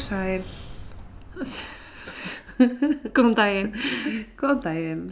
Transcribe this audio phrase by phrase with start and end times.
[0.00, 0.42] sæl,
[3.16, 3.70] Góðan daginn.
[4.40, 5.02] góðan daginn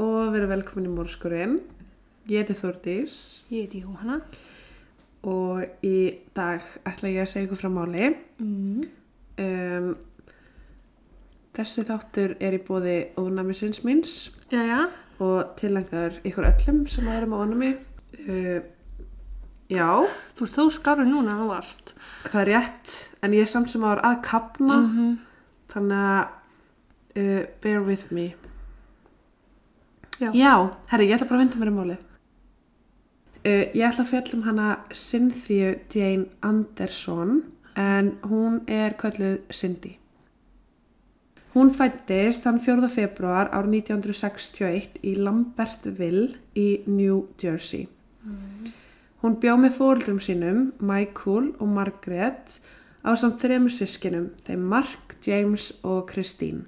[0.00, 1.54] og verið velkomin í mórskurinn.
[2.30, 3.14] Ég heiti Þórdís
[3.50, 4.20] Ég heiti Jóhanna.
[5.24, 8.10] og í dag ætla ég að segja ykkur frá máli.
[8.40, 8.84] Mm.
[9.40, 9.88] Um,
[11.56, 14.86] þessi þáttur er í bóði ónæmisins míns Jæja.
[15.20, 17.72] og tilengar ykkur öllum sem erum á ónæmi.
[18.28, 18.60] Uh,
[19.72, 19.88] já,
[20.36, 21.94] Þú ert þó skarur núna þú varst.
[22.28, 25.16] það er rétt en ég er samt sem ára að kapna -hmm.
[25.72, 26.28] þannig að
[27.16, 28.34] uh, bear with me.
[30.20, 30.30] Já.
[30.34, 31.96] Já, herri, ég ætla bara að vinda mér í máli.
[33.40, 37.42] Uh, ég ætla að fjalla um hana Cynthia Jane Anderson
[37.76, 39.96] en hún er kölluð Cindy.
[41.54, 42.88] Hún fættist þann 4.
[42.94, 47.88] februar ár 1961 í Lambertville í New Jersey.
[49.20, 52.60] Hún bjó með fóreldrum sínum, Michael og Margaret,
[53.04, 56.64] á samt þremur sískinum, þeim Mark, James og Christine.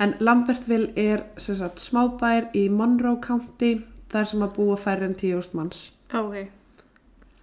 [0.00, 3.74] En Lambertville er sem sagt, smábær í Monroe County
[4.10, 5.82] þar sem að búa færri en 10.000 manns.
[6.16, 6.46] Ok.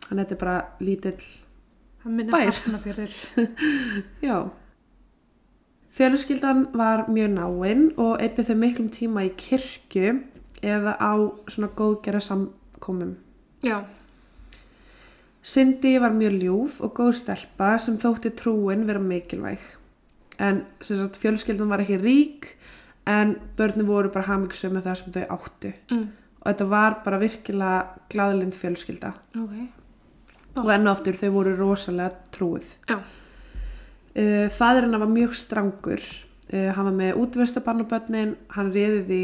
[0.08, 1.28] Þannig að þetta er bara lítill,
[2.02, 2.50] Það minna Bær.
[2.56, 3.14] hafnafjörður.
[4.30, 4.38] já.
[5.98, 10.12] Fjölskyldan var mjög náinn og eitthvað þau miklum tíma í kirkju
[10.62, 11.14] eða á
[11.50, 13.16] svona góðgera samkomum.
[13.66, 13.82] Já.
[15.48, 19.62] Cindy var mjög ljúf og góð stelpa sem þótti trúin vera mikilvæg.
[20.44, 22.50] En sagt, fjölskyldan var ekki rík
[23.08, 25.72] en börnum voru bara hamingsum með það sem þau áttu.
[25.94, 26.04] Mm.
[26.42, 27.80] Og þetta var bara virkilega
[28.12, 29.14] glaðlind fjölskylda.
[29.40, 29.56] Ok.
[30.58, 32.76] Og enn og aftur þau voru rosalega trúið.
[32.90, 33.00] Já.
[34.18, 36.04] Uh, Fæðurinn var mjög strangur.
[36.52, 38.72] Uh, hann var með útverstabarnabörnin, hann
[39.08, 39.22] því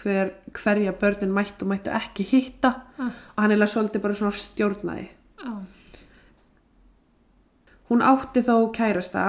[0.00, 3.10] hver, hverja börnin mættu og mættu ekki hitta Ah.
[3.36, 5.08] og hann er svolítið bara stjórnaði.
[5.42, 5.54] Já.
[7.90, 9.24] Hún átti þó kærasta,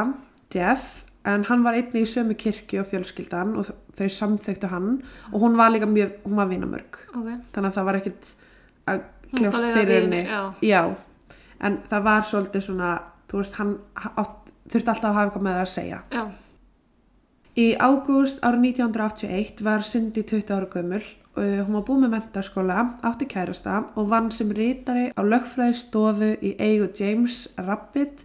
[0.54, 4.92] Jeff, en hann var einnig í sömu kirkju og fjölskyldan og þau samþöktu hann
[5.32, 7.00] og hún var líka mjög, hún var vinamörg.
[7.16, 7.28] Ok.
[7.56, 8.30] Þannig að það var ekkit
[8.88, 9.02] að
[9.34, 10.22] eiga fyrir henni.
[10.62, 10.96] já.
[11.60, 12.94] en það var svolítið svona,
[13.32, 16.00] þú veist, hann átt, þurfti alltaf að hafa eitthvað með það að segja.
[16.12, 16.24] Já.
[17.54, 21.04] Í ágúst árið 1981 var Cindy 20 ára gömul
[21.36, 22.78] hún var búið með mentaskóla,
[23.10, 28.22] átti kærasta og vann sem rítari á lögfræði stofu í eigu James Rabbit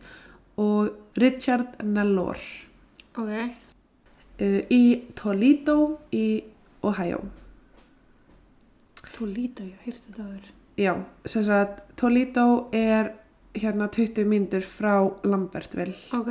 [0.61, 2.37] og Richard Nellor
[3.17, 3.31] Ok.
[3.31, 4.83] uh, í
[5.17, 6.43] Toledo í
[6.85, 7.23] Ohio.
[9.17, 10.51] Toledo, ég heyrti þetta aður.
[10.79, 10.93] Já,
[11.27, 13.09] sem sagt, Toledo er
[13.59, 16.29] hérna 20 mínútur frá Lambertville Ok.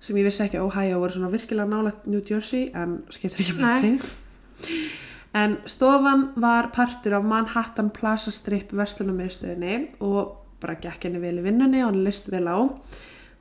[0.00, 3.58] sem ég vissi ekki að Ohio voru svona virkilega nálægt New Jersey en skiptir ekki
[3.60, 3.98] Nei.
[5.34, 11.44] En stofan var partur af Manhattan Plaza Strip verslunarmiðstöðinni og bara gekk henni vel í
[11.46, 12.58] vinnunni og hann list vel á.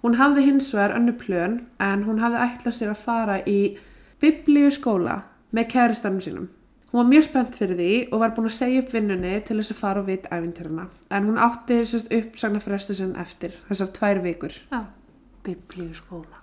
[0.02, 3.58] Hún hafði hins vegar önnu plön en hún hafði ætlað sér að fara í
[4.24, 5.20] biblíu skóla
[5.52, 6.48] með kæristanum sínum.
[6.92, 9.72] Hún var mjög spennt fyrir því og var búin að segja upp vinnunni til þess
[9.76, 10.88] að fara og vit æfintýrana.
[11.12, 14.56] En hún átti sérst uppsagna fresti sinn eftir þessar tvær vikur.
[14.72, 14.82] Já.
[15.46, 16.40] Biblíuskóla.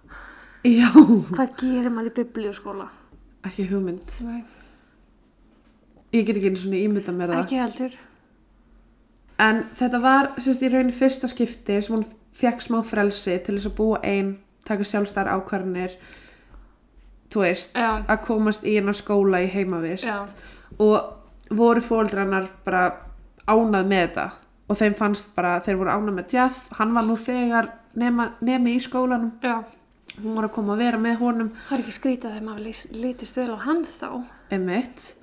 [0.67, 0.89] Já,
[1.33, 2.89] Hvað gerir maður í biblíuskóla?
[3.47, 4.15] ekki hugmynd.
[4.27, 4.41] Nei.
[6.13, 7.43] Ég get ekki einu svona ímynda mér það.
[7.45, 7.97] Ekki heldur.
[9.39, 12.07] En þetta var sérst í raunin fyrsta skipti sem hún
[12.39, 14.33] fekk smá frelsi til þess að búa ein,
[14.67, 15.95] taka sjálfstæðar ákvarðanir,
[17.33, 18.03] þú veist, Já.
[18.09, 20.05] að komast í hennar skóla í heimavist.
[20.09, 20.25] Já.
[20.79, 22.87] Og voru fóldrannar bara
[23.49, 24.27] ánað með þetta.
[24.69, 28.75] Og þeim fannst bara, þeir voru ánað með Jeff, hann var nú þegar nema, nemi
[28.77, 29.31] í skólanum.
[29.43, 29.63] Já.
[30.19, 32.89] Hún var að koma að vera með honum, Það er ekki skrítið þegar maður lýs-
[32.93, 34.25] litist vel á hann þá.
[34.51, 35.15] emitt,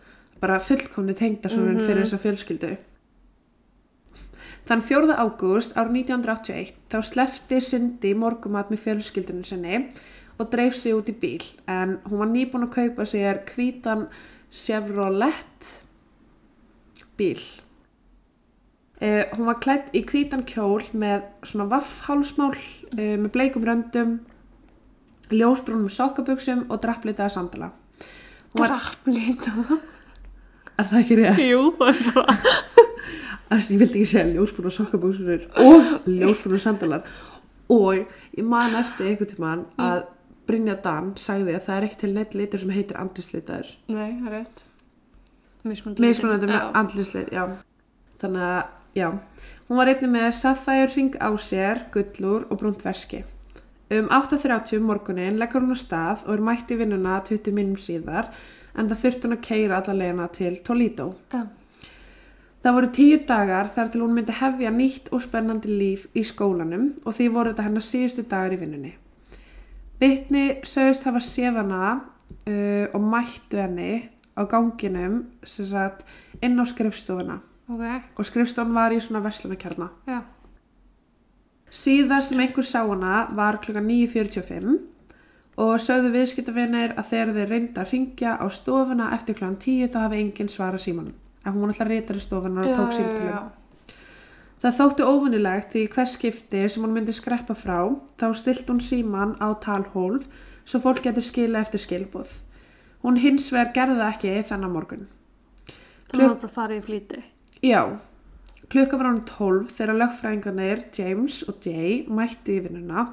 [0.42, 1.86] bara fullkomni tengdasonun Mhm.
[1.88, 2.78] fyrir þessa fjölskyldu.
[4.66, 5.14] Þann 4.
[5.22, 9.90] ágúst ár 1981 þá slefti Cindy morgumat með fjölskyldunum sinni
[10.40, 14.08] og dreif sig út í bíl en hún var nýbúin að kaupa sér hvítan
[14.52, 15.70] Chevrolet
[17.18, 17.40] bíl.
[19.02, 24.20] Uh, hún var klætt í hvítan kjól með svona vaffhálsmál uh, með bleikum röndum,
[25.30, 27.72] ljósbrúnum sokkabuxum og drapplitaða sandala.
[28.56, 29.52] Hún var, Drapplita.
[30.82, 31.42] Er það ekki rétt?
[31.46, 32.36] Jú, það er bara.
[33.56, 37.10] Æst, ég vildi ekki segja ljósbrún og sokkabúsunir og ljósbrún og sandalar
[37.72, 38.00] og
[38.38, 40.04] ég man eftir einhvern tímann að
[40.46, 44.28] Brynja Dan sagði að það er ekki til neitt litur sem heitir andlislitaður Nei, það
[44.30, 44.66] er rétt.
[45.66, 46.50] Mismunandi.
[46.50, 47.46] með andlislit já.
[48.22, 48.60] þannig að
[48.96, 49.08] já
[49.68, 53.24] hún var einnig með saffæur ring á sér gullur og brúnt verski
[53.94, 57.82] um 8.30 um morgunin leggur hún á stað og er mætt í vinnuna 20 minnum
[57.82, 58.30] síðar
[58.76, 61.46] en það þurfti hún að keira alla leiðina til Toledo Já.
[62.66, 66.88] Það voru tíu dagar þar til hún myndi hefja nýtt og spennandi líf í skólanum
[67.06, 68.94] og því voru þetta hennar síðustu dagar í vinnunni.
[70.02, 76.08] Vitni sögust hafa séð hana uh, og mættu henni á ganginum sagt,
[76.42, 77.38] inn á skrifstofuna
[77.70, 77.86] Ok,
[78.18, 79.92] og skrifstofan var í svona verslunarkjarna.
[80.10, 80.20] já.
[81.70, 84.95] Síðar sem einhver sá hana var klukka 9.45
[85.56, 90.00] og sögðu viðskiptavinir að þegar þeir reynda að ringja á stofuna eftir klukkan 10 þá
[90.04, 91.14] hafi enginn svara símanum.
[91.46, 93.54] En hún alltaf reytar í stofunar og tók símtölum.
[94.64, 97.80] Það þótti óvinnilegt því hvers skipti sem hún myndi skreppa frá
[98.20, 100.26] þá stilt hún síman á talhólf
[100.66, 102.32] svo fólk getur skila eftir skilbúð.
[103.06, 105.08] Hún hins vegar gerði það ekki þennan morgun.
[106.10, 107.22] Það var bara að fara í flýti.
[107.62, 107.82] Já,
[108.74, 113.12] klukka var hann 12 þegar lögfræðingarnir James og Jay mættu í vinnuna.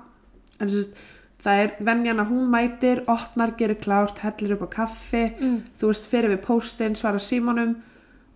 [0.58, 1.10] En þess að
[1.42, 5.62] það er venjan að hún mætir, opnar, gerir klárt, hellir upp á kaffi, Mm.
[5.80, 7.76] þú veist, fyrir við póstinn, svara símanum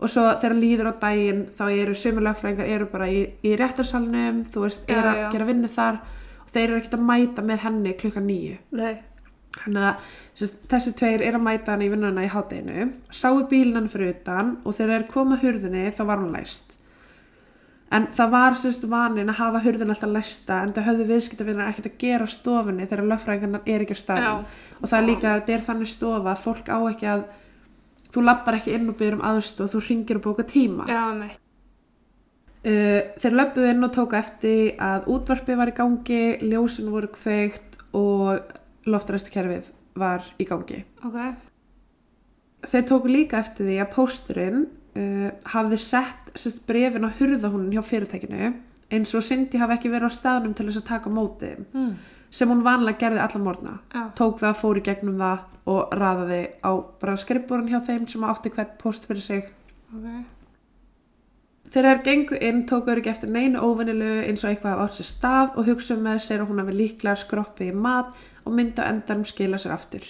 [0.00, 4.44] og svo þegar líður á daginn þá eru sömu lögfræðingar eru bara í, í réttarsalnum,
[4.52, 5.30] þú veist, eru að já.
[5.32, 6.00] gera vinnu þar
[6.42, 8.58] og þeir eru ekkert að mæta með henni klukka nýju.
[9.56, 9.96] Þannig að
[10.36, 14.10] sagt, þessi tveir er að mæta hann í vinnuna í hátteginu, sáu bílinn hann fyrir
[14.18, 16.75] utan og þegar þeir koma hurðinni þá var hún læst.
[17.94, 21.88] En það var sérst vanin að hafa hurðin alltaf læsta en það höfðu viðskiptavinnar ekkert
[21.92, 24.46] að gera stofunni þegar lögfræðingarnar er ekki á staðum.
[24.80, 27.24] Og það er líka, þetta er þannig stofa að fólk á ekki að,
[28.10, 30.88] þú lappar ekki inn og byrjum aðstof, þú ringir og bóka tíma.
[30.90, 31.42] Já, meitt.
[32.66, 37.78] Uh, þeir löpuðu inn og tóku eftir að útvarpi var í gangi, ljósin voru kveikt
[37.94, 38.40] og
[38.90, 40.80] loftræstukerfið var í gangi.
[41.06, 41.20] Ok.
[42.66, 47.82] Þeir tóku líka eftir því að pósturinn uh, hafði sett sérst, brefin á hurðahúnin hjá
[47.84, 48.52] fyrirtækinu
[48.92, 51.96] eins og Cindy hafi ekki verið á staðnum til þess að taka móti Mm.
[52.30, 53.78] sem hún vanlega gerði alla morgna.
[53.94, 54.10] Já.
[54.14, 56.70] Tók það, fór í gegnum það og raðaði á
[57.00, 59.44] bara skrifborun hjá þeim sem átti hvern póst fyrir sig.
[59.94, 60.24] Ok.
[61.66, 65.08] Þegar þær gengu inn þau ekki eftir neinu óvinnilu eins og eitthvað af átt sér
[65.08, 68.12] stað og hugsaðu með sér að hún hafi líklega skroppið í mat
[68.44, 70.04] og myndi á endanum skila sér aftur.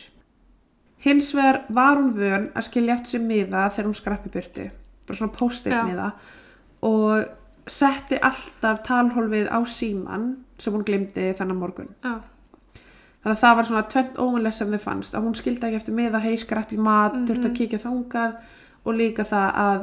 [1.04, 4.70] Hins vegar var hún vön að skilja eftir sér miða þegar hún skrappi burtu,
[5.06, 6.12] bara svona post-it miða
[6.82, 7.26] og
[7.66, 11.88] setti alltaf talhólfið á síman sem hún glimti þennan morgun.
[12.04, 12.20] Já.
[13.22, 15.94] Þannig að það var svona tvent óvinlega sem þau fannst að hún skildi ekki eftir
[15.94, 17.26] miða, hei skrappi mat, mm Mhm.
[17.26, 18.36] þurfti að kíkja þangað
[18.86, 19.80] og líka það að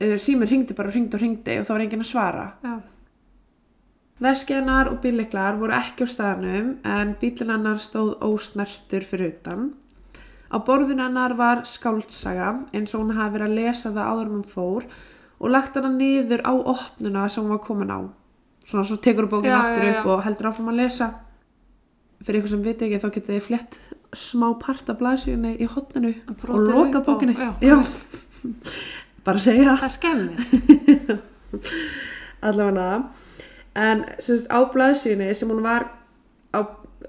[0.00, 2.52] uh, símur ringdi bara og ringdi og ringdi og það var enginn að svara.
[2.64, 2.80] Já.
[4.20, 9.70] Veskjanar og bílliklar voru ekki á staðnum en bílinn hennar stóð ósnertur fyrir utan.
[10.50, 14.36] Á borðin hennar var skáldsaga eins og hún hafi verið að lesa það áður en
[14.36, 14.86] hún fór
[15.40, 18.00] og lagt hana niður á opnuna sem hún var komin á.
[18.66, 20.10] Svona svo tekur hún bókin Já, aftur já, upp já.
[20.10, 21.10] og heldur áfram að lesa.
[22.20, 23.78] Fyrir ykkur sem viti ekki þá getið þið flett
[24.16, 26.14] smá part af blaðsíðunni í hotninu
[26.48, 27.00] og loka
[27.62, 27.78] já.
[29.24, 31.20] Bara að segja Það er skemmir.
[32.50, 32.90] allavega
[33.78, 35.86] en sem sagt, á blaðsíðunni sem hún var
[36.56, 36.60] á,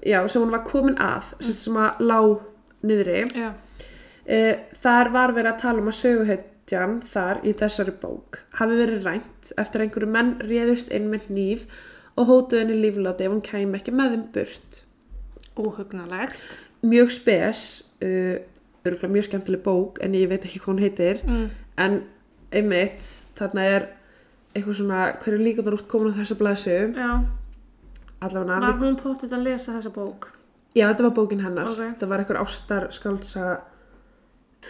[0.06, 2.18] já, sem hún var komin að sem, sem að lá
[2.82, 8.78] niðri uh, þar var verið að tala um að söguhetjan þar í þessari bók hafi
[8.78, 11.66] verið rænt eftir einhverju menn réðust inn með hníf
[12.16, 14.82] og hótuðu henni lífláti ef hún kæmi ekki með þeim burt
[15.58, 16.58] Óhugnalegt.
[16.82, 17.62] mjög spes
[18.02, 18.36] uh,
[18.84, 21.50] örgulega mjög skemmtileg bók en ég veit ekki hvað hún heitir Mm.
[21.78, 22.02] en
[22.52, 23.02] einmitt
[23.38, 23.86] þarna er
[24.54, 26.36] eitthvað svona hverju líka þar út komin á þessa
[26.98, 27.12] Já.
[28.20, 30.26] allavega Var hún potið að lesa þessa bók?
[30.72, 31.68] Já, þetta var bókin hennar.
[31.68, 31.82] Ok.
[32.00, 33.54] Það var eitthvað ástar skáldsaga.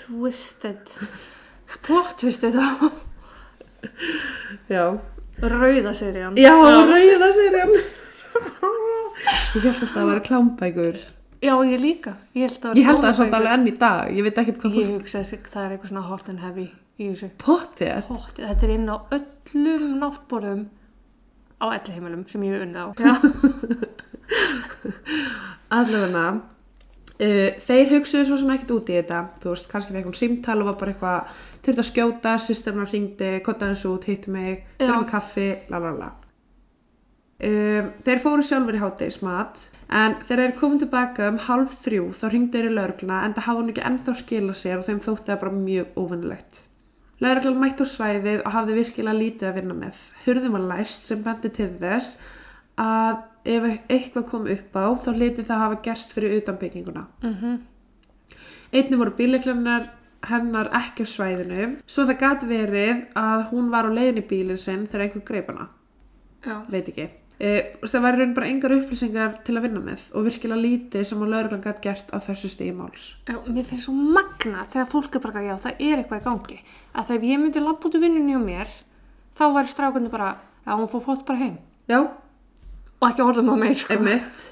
[0.02, 0.94] Twisted.
[1.86, 2.90] Plot twisted þá.
[4.72, 4.84] Já.
[5.42, 6.36] Rauða serían.
[6.38, 7.72] Já, rauða serien.
[9.56, 11.00] ég held að það var klámbækur.
[11.42, 12.16] Já, ég líka.
[12.38, 14.12] Ég held að, það er samt alveg enn í dag.
[14.14, 16.68] Ég veit ekkert hvað Ég hugsa að það er eitthvað svona hot and heavy
[16.98, 17.32] í þessu.
[17.42, 17.98] Pottið.
[18.10, 20.62] Hot, þetta er inn á öllum náttborðum
[21.62, 22.86] á elli heimilum sem ég hef unnið á.
[23.02, 23.12] Já.
[25.78, 26.26] Allavega.
[27.22, 29.20] Uh, þeir hugsuðu svo sem ekkert út í þetta.
[29.42, 33.30] Þú veist, kannski fekk hún símtal og var bara eitthvað þurft að skjóta, sýstemnar hringdi,
[33.46, 36.10] kottaði þessu út, hitti mig, með kaffi, la la la.
[37.42, 42.26] Um, þeir fóru sjálfur í hátegismat en þegar þeir komum tilbaka um halv þrjú þá
[42.28, 45.26] hringdi þeir í laurugluna en það hafði hún ekki ennþá skila sér og þeim þótti
[45.32, 46.60] það bara mjög óvinnilegt.
[47.22, 49.98] Lauruglan mætti á svæðið og hafði virkilega lítið að vinna með.
[50.22, 52.16] Hurðum var læst sem bendi til þess
[52.82, 57.06] að ef eitthvað kom upp á þá liti það hafa gerst fyrir utan bygginguna.
[57.22, 57.60] Mm
[58.72, 59.90] Einnig voru bíleiklarnar
[60.30, 64.60] hennar ekki á svæðinu svo það gat verið að hún var á leiðin í bílinn
[64.60, 65.66] sinn þegar einhver greip hana
[66.46, 66.62] Já.
[66.70, 67.08] veit ekki.
[67.42, 71.22] Uh, það væri raun bara engar upplýsingar til að vinna með og virkilega lítið sem
[71.24, 73.06] að lauruglan gætt gert á þessu stíði máls.
[73.26, 76.58] Já, mér finnst svo magna þegar fólk er bara, já, það er eitthvað í gangi.
[76.94, 78.70] Að þegar ég myndi lappa út úr vinnunni á mér,
[79.34, 81.56] þá væri strákundi bara, já, hún fór pott bara heim.
[81.90, 81.98] Já,
[83.02, 83.96] Og ekki orðum á meir, sko.
[83.96, 84.48] einmitt.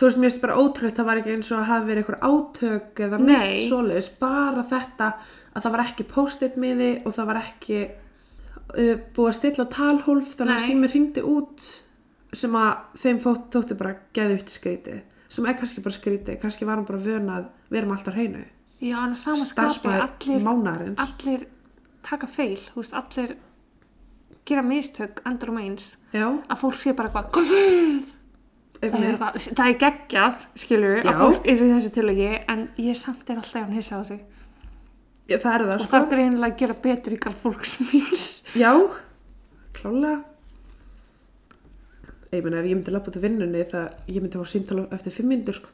[0.00, 2.22] Þú veist, mér finnst bara ótrúlega það var ekki eins og að hafa verið eitthvað
[2.30, 3.26] átök eða Nei.
[3.34, 5.08] neitt svoleiðis, bara þetta
[5.50, 9.74] að það var ekki post-it miði og það var ekki uh, búið að stilla á
[9.74, 10.68] talhólf þannig að Nei.
[10.70, 11.66] sími hringdi út
[12.40, 16.88] sem að þeim þótti bara geðvitt skrítið, sem er kannski bara skrítið, kannski var hann
[16.88, 18.44] bara vön að við erum alltaf hreinu.
[18.80, 21.46] Já, en á sama skapi, Starfsmaður allir, allir
[22.06, 23.34] taka feil, veist, allir
[24.46, 25.96] gera mistök, endur um eins.
[26.12, 28.08] Já, Að fólk sé bara eitthvað, guð!
[28.80, 31.10] Það er, það er geggjað, skilur við, Já.
[31.12, 34.20] að fólk eins og þessu tilöki, en ég samt er alltaf hann hissa á sig.
[35.28, 35.90] Já, það er það, Og sko.
[35.92, 38.24] það er greinilega að gera betur í garð fólks míns.
[38.56, 38.72] Já,
[39.76, 40.24] klálega.
[42.32, 45.12] Ég meina, ef ég myndi lappa út af vinnunni það ég myndi fá símtala eftir
[45.14, 45.68] fimm myndur, sko.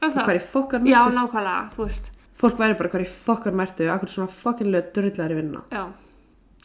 [0.00, 1.16] Hvað er fokkar Já, mærtu?
[1.16, 2.08] nákvæmlega, þú veist.
[2.40, 5.60] Fólk væri bara hvað er fokkar mærtu, akkur svona fokkinlega drullari vinna.
[5.70, 5.84] Já.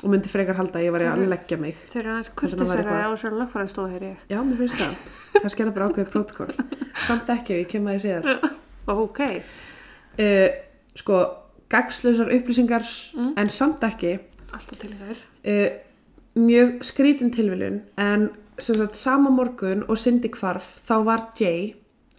[0.03, 1.75] Og myndi frekar halda að ég var að leggja mig.
[1.87, 4.17] Þeir eru aðeins Þetta var kurtisera eitthvað- á þessu lögfræðstofu, heyr ég.
[4.29, 4.95] Já, mér finnst það.
[5.41, 6.53] Kannski er það bara ákveðið prótokoll.
[7.05, 8.51] Samt ekki, ég kem að því síðar.
[8.87, 9.19] Ok.
[10.19, 10.49] Uh,
[10.95, 11.21] sko,
[11.69, 12.83] gagslusar upplýsingar,
[13.15, 13.33] Mm.
[13.37, 14.19] en samt ekki.
[14.53, 15.17] Alltaf til í þær.
[15.45, 15.69] uh,
[16.35, 21.73] mjög skrítin tilviljun en sem sagt sama morgun og Cindy hvarf þá var Jay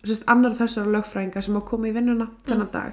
[0.05, 2.93] sagt annar þessara lögfræðinga sem að koma í vinnuna þennan dag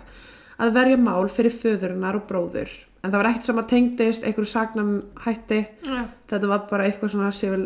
[0.59, 2.69] að verja mál fyrir föðurinnar og bróður
[3.03, 4.91] en það var ekkert sem að tengdist einhverju sagnam
[5.25, 6.03] hætti Já.
[6.31, 7.65] þetta var bara eitthvað svona civil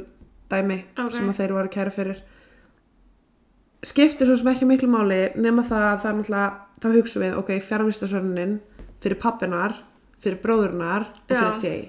[0.50, 1.12] dæmi Ok.
[1.13, 2.24] sem að þeir voru að kæra fyrir
[3.88, 7.36] skiptir svo sem ekki miklu máli nema það að það er náttúrulega þá hugsa við,
[7.41, 8.56] ok, fjárvistasörnin
[9.01, 9.75] fyrir pappinar,
[10.24, 11.62] fyrir bróðurnar og fyrir Já.
[11.67, 11.86] Jay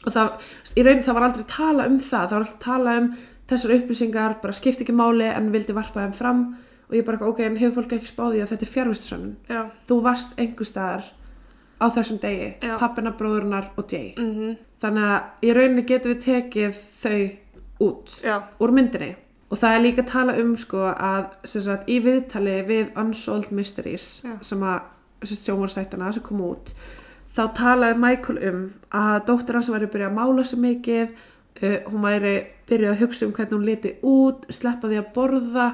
[0.00, 0.30] og það,
[0.80, 3.08] í raun það var aldrei tala um það það var alltaf tala um
[3.50, 6.42] þessar upplýsingar bara skipti ekki máli en vildi varpa þeim fram
[6.90, 9.60] og ég bara, ok, en hefur fólk ekki spáði að þetta er fjárvistasörnin Já.
[9.86, 11.10] þú varst einhver staðar
[11.80, 12.76] á þessum degi, Já.
[12.78, 17.18] pappina, bróðurnar og Jay Mm þannig að í rauninni getum við tekið þau
[17.84, 18.36] út Já.
[18.60, 19.10] úr myndinni
[19.50, 24.08] og það er líka að tala um sko að sagt, í viðtali við Unsolved Mysteries
[24.24, 24.36] Já.
[24.46, 26.72] sem að sjómarsættuna sem kom út
[27.36, 28.62] þá talaði Michael um
[28.96, 32.34] að dóttir hans væri byrjað að mála sig mikið uh, hún væri
[32.70, 35.68] byrjað að hugsa um hvernig hún liti út sleppa því að borða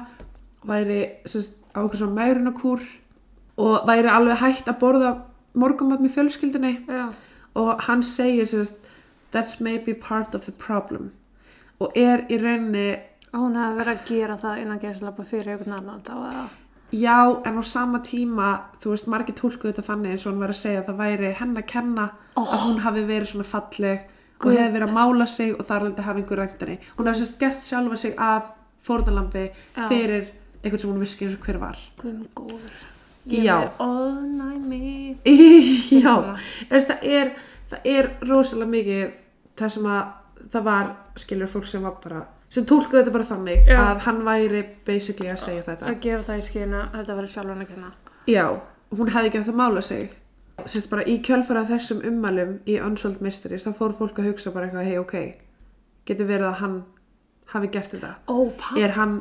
[0.67, 2.83] væri sagt, á okkur svona mærunakúr
[3.57, 5.13] og væri alveg hægt að borða
[5.59, 7.07] morgumat með fjölskyldinni Já.
[7.55, 8.77] og hann segir sérst,
[9.33, 11.11] that's maybe part of the problem
[11.79, 12.87] og er í rauninni
[13.37, 16.45] hún hefði verið að gera það innan geðslapa fyrir einhvern annan þá eða.
[16.91, 20.53] já en á sama tíma þú veist margir tólkuðu þetta þannig eins og hann var
[20.53, 22.05] að segja að það væri henn að kenna
[22.37, 24.05] að hún hafi verið svona falleg
[24.37, 27.21] og hefði verið að mála sig og þar alveg hafi einhver rænt henni hún hafi
[27.23, 28.51] sérst gert sjálfa sig af
[28.87, 29.45] fórnalambi
[29.75, 29.87] Já.
[29.89, 30.29] fyrir
[30.63, 32.77] einhvern sem hún vissi ekki eins og hver var Guð minn góður.
[33.31, 33.55] Já.
[33.63, 35.17] er ónæmi.
[36.03, 36.37] já, Svona.
[36.69, 37.31] Þess, það, er,
[37.71, 39.05] það er rosalega mikið
[39.57, 42.21] það sem að það var skilur fólk sem var bara
[42.53, 43.77] sem tólkuðu þetta bara þannig Já.
[43.83, 47.33] að hann væri basically að segja þetta Að gefa það í skina að þetta verið
[47.33, 47.89] sjálfan að kenna.
[48.31, 48.45] já,
[48.95, 50.05] hún hefði ekki að það mála sig
[50.65, 54.65] Sérst bara í kjölfara þessum ummælum í Unsolved Mysteries þá fór fólk að hugsa bara
[54.69, 55.17] eitthvað hei ok,
[56.09, 56.77] getur verið að hann
[57.51, 58.37] hafi gert þetta Ó,
[58.79, 59.19] er hann,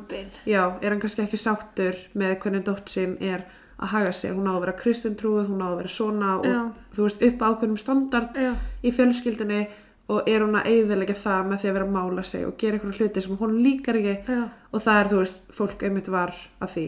[0.48, 3.42] já, er hann kannski ekki sáttur með hvernig dótt sin er
[3.78, 6.60] að haga sér, hún á að vera kristintrúið hún á að vera svona og Já.
[6.96, 8.52] þú veist upp ákveðnum standard Já.
[8.82, 9.66] í fjölskyldinni
[10.08, 12.78] og er hún að eigðilega það með því að vera að mála sig og gera
[12.78, 14.42] einhverju hluti sem hún líkar ekki Já.
[14.72, 16.86] og það er, þú veist, fólk einmitt var að því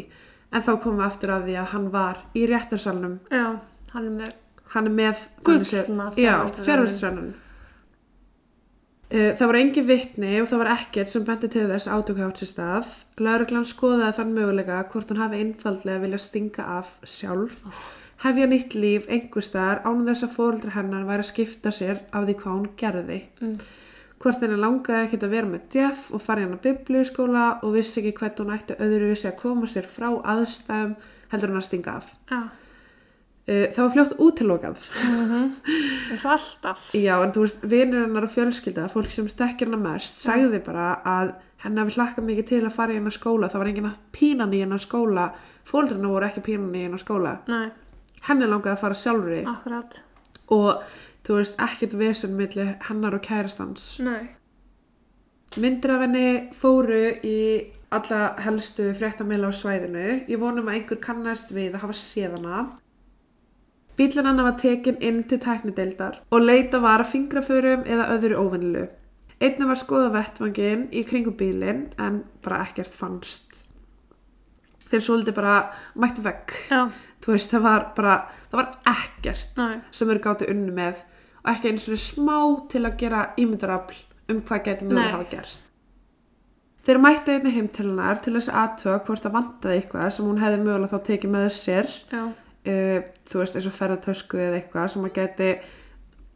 [0.53, 3.45] en þá komum við aftur að því að hann var í réttarsalnum Já.
[3.93, 6.65] Hann er með Gullna þannig séð- já, fjarvistarsönnun.
[6.65, 7.45] fjarvistarsönnun Uh,
[9.09, 12.51] Það var engin vitni og það var ekkert sem benti til þess átöku átt sér
[12.51, 12.91] stað.
[13.25, 17.63] Lauruglan skoðaði þann möguleika hvort hún hafi einfaldlega vilja stinga af sjálf,
[18.21, 22.29] hefja nýtt líf einhver staðar án þess að fóreldrar hennar væri að skipta sér af
[22.29, 23.19] því hvað hún gerði.
[23.41, 23.59] Mm.
[24.19, 28.03] Hvort henni langaði ekkert að vera með Jeff og fara hann á biblíuskóla og vissi
[28.03, 30.97] ekki hvernig hún ætti öðruvísi að koma sér frá aðstæðum
[31.33, 32.17] heldur hún að stinga af.
[32.29, 32.41] Já.
[32.43, 32.68] Uh,
[33.49, 34.81] Það var fljótt útilokað.
[36.13, 36.89] eins og alltaf.
[36.93, 40.89] Já, en þú veist, vinir hennar og fjölskylda, fólk sem stekkir hennar mest, sagði bara
[41.09, 41.31] að
[41.65, 43.49] hennar hafi hlakkað mikið til að fara í hennar skóla.
[43.49, 45.29] Það var enginn að pínan í hennar skóla,
[45.69, 47.37] fóldrarna voru ekki pínan í hennar skóla.
[47.49, 47.71] Nei,
[48.29, 50.01] Henni langaði að fara sjálfri akkurat.
[50.51, 50.83] og
[51.25, 53.85] þú veist, ekkert vesen milli hennar og kærastans.
[54.03, 54.29] Nei.
[55.57, 57.39] Myndir af henni fóru í
[57.95, 60.27] alla helstu fréttamila á svæðinu.
[60.29, 62.37] Ég vonum að einhver kannast við að hafa séð
[63.99, 68.87] Bílinn hennar var tekin inn til tæknideildar og leita var að fingraförum eða öðru óvennilu.
[69.43, 73.65] Einnig var skoða vettvangin í kringum bílinn en bara ekkert fannst.
[74.89, 75.57] Þeir svolítið bara
[75.99, 76.55] mættu vekk.
[76.71, 76.83] Já,
[77.19, 78.17] Þú veist, það var bara,
[78.49, 81.01] það var ekkert næ, sem eru gátu unni með
[81.43, 82.37] og ekki einu svona smá
[82.73, 83.99] til að gera ímyndarafl
[84.33, 85.11] um hvað geti mjög Nei.
[85.13, 85.65] hafa gerst.
[86.87, 90.61] Þeir mættu einnig heim til þess að aðtöga hvort það vantaði eitthvað sem hún hefði
[90.63, 92.23] mögulega þá tekið með sér já,
[92.67, 95.51] uh, þú veist eins og ferðartösku eða eitthvað sem að geti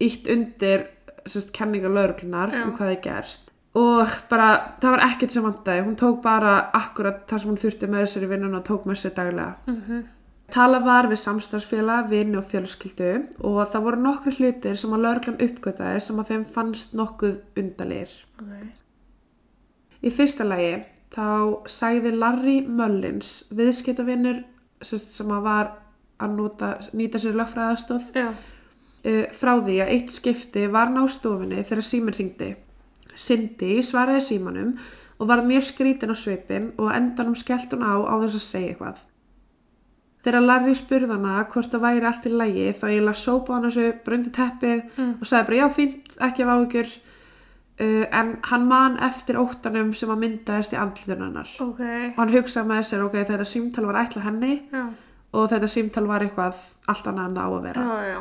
[0.02, 0.87] ítt undir
[1.26, 3.49] sérst, kenningar lauruglunar um hvað það gerst.
[3.79, 4.49] Og bara
[4.83, 5.85] það var ekkert sem vantaði.
[5.87, 9.14] Hún tók bara akkurat það sem hún þurfti með í vinnun og tók með sér
[9.17, 9.55] daglega.
[9.67, 10.02] Mhm,
[10.52, 15.38] Tala var við samstarfsfélag, vini og fjölskyldu og það voru nokkru hlutir sem að lauruglan
[15.47, 18.11] uppgötaði sem að þeim fannst nokkuð undalir.
[18.37, 18.67] ok,
[20.02, 24.43] Í fyrsta lagi þá sagði Larry Mullins, viðskiptavinnur
[24.83, 25.73] sem að var
[26.23, 31.83] að nota, nýta sér lögfræðastof, uh, frá því að eitt skipti var ná stofinni þegar
[31.88, 32.50] síminn hringdi.
[33.17, 34.76] Cindy svaraði símanum
[35.21, 38.69] og var mjög skrítin á svipin og endanum skellt hún á á þess að segja
[38.73, 39.00] eitthvað.
[40.23, 43.87] Þegar Larry spurði hana hvort það væri allt í lagi þá eiginlega sópa hann þessu
[44.05, 45.14] brundi teppið Mm.
[45.21, 46.91] og sagði bara já fínt, ekki af áhugjur
[47.83, 51.81] uh, en hann man eftir óttanum sem að myndaðist í andlutun hennar ok,
[52.12, 54.85] og hann hugsaði með sér ok, þetta símtal var ætla henni já,
[55.33, 56.59] og þetta símtal var eitthvað
[56.93, 57.85] allt annað en það á að vera.
[57.89, 58.21] já, já,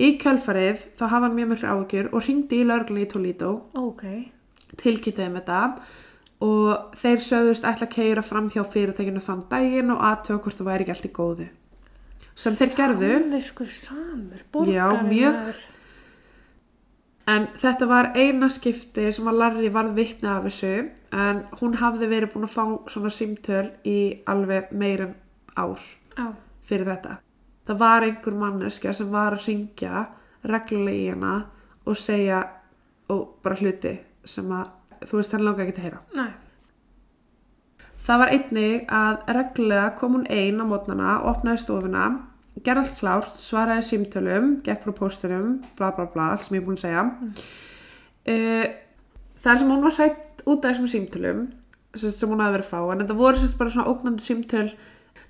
[0.00, 4.04] Í kjölfarið þá hafa hann mjög mjög áhugjur og ringdi í lauruglunni í Toledo, ok,
[4.80, 5.62] tilkynntiði með þetta.
[6.40, 10.70] Og þeir sögðust ætla að keira fram hjá fyrirtekinu þann daginn og aðtöga hvort það
[10.70, 11.48] væri ekki allt í góðu.
[12.40, 15.60] Sem þeir gerðu, Samvisku samur, Já, borgarinn mjög.
[17.28, 20.72] en þetta var eina skipti sem að Larry varð vitni af þessu.
[21.12, 25.14] En hún hafði verið búin að fá svona símtöl í alveg meira en
[25.60, 25.78] ár
[26.16, 26.26] Já,
[26.66, 27.16] fyrir þetta.
[27.68, 30.06] Það var einhver manneskja sem var að ringja
[30.50, 31.34] reglulega í hana
[31.86, 32.40] og segja
[33.10, 33.96] og bara hluti
[34.28, 34.70] sem að
[35.06, 36.00] þú veist hann langa ekki til að heyra.
[36.14, 36.26] næ,
[38.00, 42.04] Það var einnig að reglulega kom hún ein á mótnana, opnaði stofuna,
[42.64, 46.66] gerði allt klárt, svaraði símtölum, gekk frá póstunum, bla bla bla, allt sem ég er
[46.66, 47.04] búin að segja.
[47.04, 48.76] Mm.
[49.40, 51.46] þar sem hún var hrætt út af þessum símtölum
[51.94, 54.68] sem, hún hafði verið að fá, en þetta voru sérst bara svona ógnandi símtöl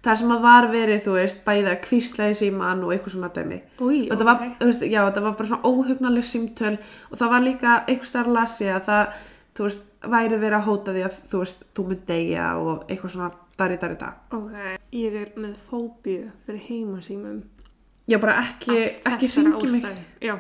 [0.04, 3.28] þar sem að var verið, þú veist, bæði að kvísla í síman og eitthvað svona
[3.36, 3.58] dæmi.
[3.80, 6.76] úi, Og þetta var, þú veist, já, þetta var bara svona óhugnaleg símtöl
[7.10, 9.18] og það var líka einhvers þar lasi að það,
[9.58, 9.82] þú veist,
[10.14, 13.76] væri verið að hóta því að, þú veist, þú mynd deyja og eitthvað svona dari,
[13.82, 14.12] dari, da.
[14.32, 14.54] Ok,
[14.96, 17.42] ég er með fóbíu fyrir heimasímum.
[18.08, 20.00] Já, bara ekki, ekki hringi mig.
[20.24, 20.38] Já,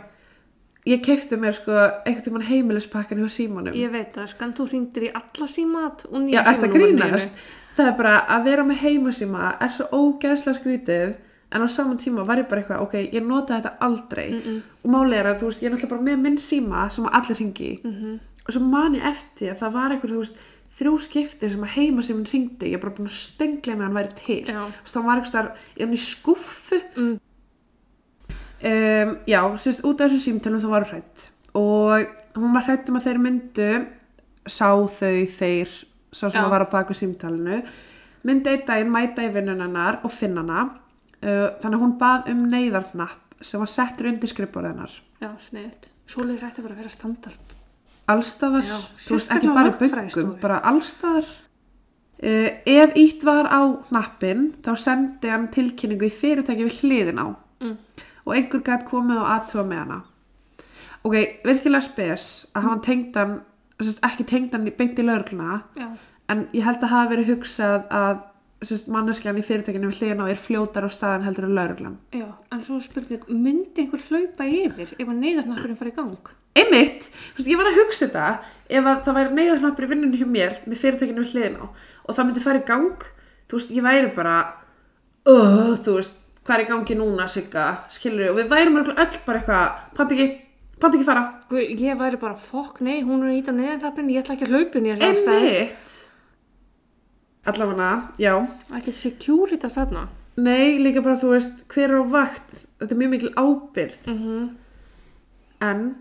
[0.88, 3.74] Ég keipti mér sko einhvern tímann heimilispakkan hjá símanum.
[3.76, 7.02] ég veit það, skan þú hringdir í alla símat og nýja Já, ert að símanúmerinu
[7.02, 7.34] grínast?
[7.80, 11.12] Það er bara að vera með heimasíma er svo ógæðslega skrítið
[11.50, 14.30] en á saman tíma var ég bara eitthvað, ok, ég nota þetta aldrei.
[14.30, 14.58] Mm -mm.
[14.84, 17.14] og málið er að, þú veist, ég er náttúrulega bara með minn síma sem að
[17.18, 18.18] allir ringi Mm
[18.50, 20.38] og svo man ég eftir að það var einhver, þú veist,
[20.78, 24.14] þrjú skipti sem að heimasíminn ringdi, ég er bara búin að stengla með hann væri
[24.24, 26.80] til, þú veist, hann var einhvers þar í hann skúffu?
[26.96, 27.18] Mm.
[28.70, 32.88] um, já, sérst, út af þessu símtælum þá var hún hrætt og hún var hrætt
[32.88, 33.70] um að þeir myndu
[34.46, 35.68] sá þau þeir
[36.12, 37.62] sá sem að var á baku símtælinu
[38.26, 40.64] myndi einn daginn mæta í vinnunarnar og finna hana.
[41.20, 44.96] Uh, þannig að hún bað um neyðarnapp sem var settur undir skrifborðið hennar.
[45.20, 45.88] Já, sniðut.
[46.10, 47.56] Svoleiðis ætti bara að vera standart.
[48.10, 53.60] allstaðar, Já, þú veist ekki bara böngum, bara allstaðar uh, ef ítt var á
[53.92, 57.28] hnappin þá sendi hann tilkynningu í fyrirtæki við hliðin á.
[57.60, 57.76] Mm.
[58.24, 60.00] og einhver gætt komið og aðtuga með hana.
[61.04, 63.34] Ok, virkilega spes að hafa tengd hann
[63.88, 65.62] sérst, ekki tengd hann í- beint í laurugluna
[66.30, 68.26] en ég held að hafa verið hugsað að
[68.92, 72.60] manneskjan í fyrirtækinu við hliðin á er fljótar á staðan heldur en lauruglan já, en
[72.66, 76.18] svo spurning, myndi einhver hlaupa yfir ef að neyðarnappurinn fari í gang?
[76.60, 77.08] einmitt,
[77.40, 78.26] ég var að hugsa þetta
[78.68, 82.14] ef að það væri neyðarknappur í vinnunni hjá mér með fyrirtækinu við hliðin á og
[82.18, 83.06] það myndi fara í gang
[83.48, 84.36] þú veist, ég væri bara
[85.30, 87.64] uh, þú veist, hvað er í gangi núna Sigga,
[87.96, 90.28] skilur og við værum öll bara eitthvað, pant ekki
[90.80, 94.34] pant ekki fara, Ég væri bara, fokk, nei, hún er að íta neyðarnappurinn, ég ætla
[94.36, 95.50] ekki að hlaupa inn í þessu aðstæðu.
[95.50, 95.96] einmitt
[97.50, 97.90] allavega,
[98.20, 98.34] já.
[98.76, 100.06] Ekki securitas þarna.
[100.40, 102.52] nei, líka bara þú veist, hver er á vakt?
[102.80, 104.48] Þetta er mjög mikil ábyrð Mm -hmm.
[105.60, 105.96] en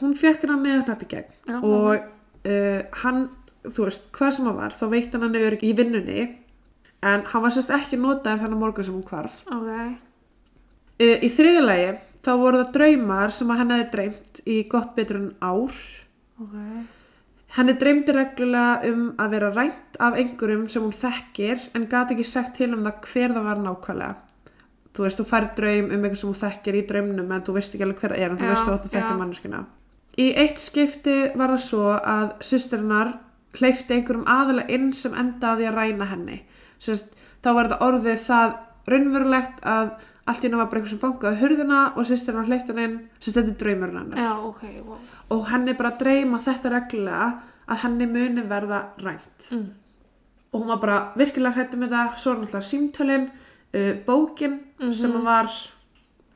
[0.00, 1.24] hún fekk hann neyðarknapp í gegn.
[1.46, 1.96] Já, og
[2.46, 3.28] uh, hann,
[3.64, 6.36] þú veist, hvað sem hann var þá veitt hann hann öryggi í vinnunni.
[7.02, 9.42] En hann var sérst ekki notaður þennan morgun sem hún hvarf.
[9.46, 9.68] Ok,
[11.00, 14.96] uh, í þriðja lagi þá voru það draumar sem að henni hefði dreymt í gott
[14.96, 15.76] betur en ár
[16.40, 16.56] ok,
[17.56, 22.28] henni dreymdi reglulega um að vera rænt af einhverjum sem hún þekkir en gati ekki
[22.28, 24.14] sagt til um það hver það var nákvæmlega
[24.90, 27.74] þú veist, þú fær draum um einhver sem hún þekkir í draumnum en þú veist
[27.74, 29.20] ekki alveg hver það er en þú Já, veist þú átt að þekkja já.
[29.24, 29.60] manneskina
[30.20, 33.12] Í eitt skipti var það svo að systirinnar
[33.56, 36.40] hleyfti einhverjum aðalega inn sem endaði að ræna henni.
[36.82, 38.56] Sérst, þá var þetta orðið það
[38.90, 39.92] raunverulegt að
[40.26, 43.36] allt í hennu var bara eitthvað sem bankaði hurðina og systirinnar hleyfti henni inn, sérst
[43.40, 44.18] þetta er draumurinn hennar.
[44.18, 44.98] Já, ok, wow.
[45.30, 47.28] Og henni bara dreyma þetta reglulega
[47.70, 49.50] að henni muni verða rænt.
[49.52, 49.66] Mm.
[50.52, 53.30] Og hún var bara virkilega hrættu með það, svo náttúrulega símtölin,
[53.74, 54.94] uh, bókin Mhm.
[54.94, 55.50] sem var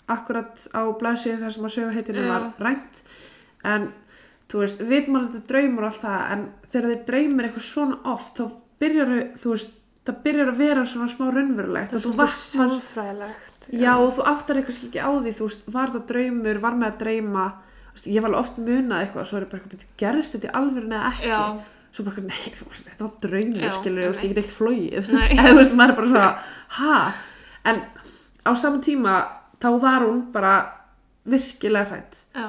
[0.09, 2.29] akkurat á blæsið þar sem að sögu heitinu Já.
[2.29, 3.03] var rænt
[3.64, 3.92] en
[4.49, 7.99] þú veist, við að þetta draumur og allt það en þegar þið dreymir eitthvað svona
[8.12, 9.70] oft þá byrjar þú veist,
[10.05, 12.12] það byrjar að vera svona smá raunverulegt Það er og þú
[13.64, 13.85] vaknar sálfræðilegt.
[13.85, 16.88] já og þú áttar eitthvað ekki á því þú veist, var það draumur, var með
[16.92, 17.44] að dreyma?
[17.94, 20.96] Veist, ég var alveg oft munað eitthvað svo er bara eitthvað, gerist þetta í alvörinu
[20.98, 21.29] eða ekki?
[21.31, 21.42] Já.
[21.94, 25.48] svo bara, nei, veist, þetta var draumur Já, skilur, veist, ég get eitt flóið eða
[25.48, 26.31] þú veist, maður er bara svona,
[26.79, 26.98] ha?
[27.64, 27.83] En
[28.44, 29.12] á saman tíma
[29.62, 30.55] þá var hún bara
[31.24, 32.48] virkilega hrætt Já,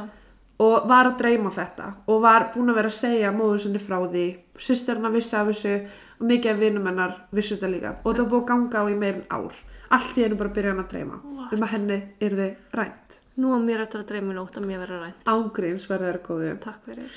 [0.63, 3.97] og var að dreyma þetta og var búin að vera að segja móður sinni frá
[4.07, 4.25] því
[4.67, 5.73] sýsterna vissi af þessu
[6.19, 8.95] og mikið af vinum hennar vissi þetta líka og þetta búið að ganga á í
[9.01, 9.57] meirin ár
[9.95, 11.53] allt í hennu bara byrja hann að dreyma What?
[11.57, 12.47] um að henni yrði
[12.79, 15.27] rænt nú á mér eftir að dreyma nótt að mér vera rænt.
[15.27, 17.11] ángríns verður góðu Takk fyrir.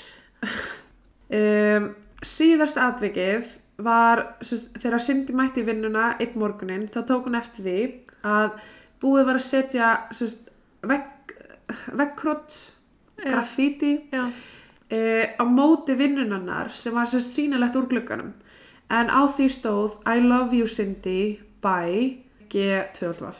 [1.38, 1.88] um,
[2.26, 3.52] síðast atvikið
[3.86, 7.76] var sérst, þegar Cindy mætti vinnuna einn morgunin þá tók hún eftir því
[8.26, 8.56] að
[9.02, 9.92] búið var að setja
[10.90, 11.36] vegg,
[11.94, 12.74] veggkrott Já.
[13.24, 14.30] Graffíti uh,
[15.38, 18.32] á móti vinnunannar sem var sérst sýnilegt úr glugganum.
[18.90, 22.16] En á því stóð I love you Cindy by
[22.48, 23.34] G12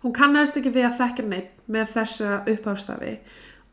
[0.00, 3.14] hún kannast ekki við að þekkja neitt með þessa upphafstafi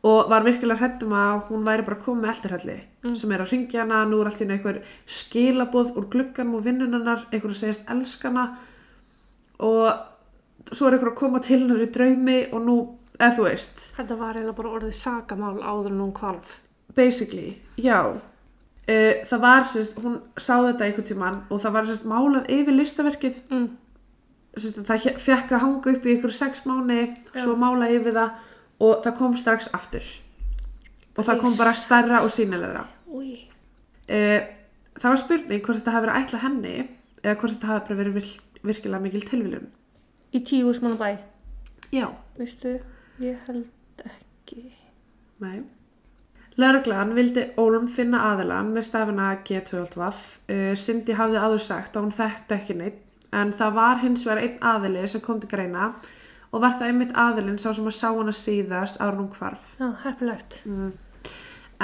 [0.08, 3.14] og var virkilega hrættum að hún væri bara komið með eldirhalli Mm.
[3.14, 6.64] sem er að ringja hana, nú er allt í einu einhver skilaboð úr glugganum og
[6.64, 8.56] vinnunannar einhver að segjast elskana
[9.62, 12.74] og svo er einhver að koma til hennar í draumi og nú,
[13.18, 16.60] eða þú veist þetta var eiginlega bara orðið sagamál áður en hún kvalf.
[16.96, 22.04] basically, já uh, það var sérst, hún sá þetta einhvern tímann og það var sérst
[22.08, 23.68] málað yfir listaverkið Mm.
[24.58, 26.96] sérst, það fekk að hanga upp í ykkur sex mánu
[27.34, 27.42] Já.
[27.44, 28.30] svo mála yfir það
[28.80, 30.02] og það kom strax aftur
[31.18, 33.48] og það kom bara stærra og sínilegra Úi.
[34.10, 34.40] uh,
[34.98, 36.76] það var spurning hvort þetta hafi verið ætla henni
[37.22, 38.28] eða hvort þetta hafi bara verið vir,
[38.62, 39.68] virkilega mikil tilviljun
[40.34, 41.18] Í tíu smána bæ.
[41.92, 42.78] já, Veistu,
[43.20, 44.62] ég held ekki.
[45.42, 45.62] nei
[46.58, 52.16] Lörglan vildi Ólm finna aðilan með stafina G12 uh, Cindy hafði áður sagt að hún
[52.18, 53.04] þekkti ekki neitt
[53.36, 55.92] en það var hins vegar einn aðili sem kom til greina
[56.48, 59.90] og var það einmitt aðilinn sá sem að sá hana síðast ára hún hvarf Já,
[60.06, 60.62] heppilegt.
[60.64, 60.92] mm.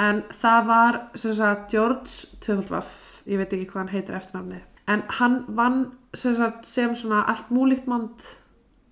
[0.01, 2.95] en það var sem sagt George Töfaldvaff
[3.29, 5.79] ég veit ekki hvað hann heitir eftir namni en hann vann
[6.13, 8.25] sem, sagt, sem svona allt múlíkt mand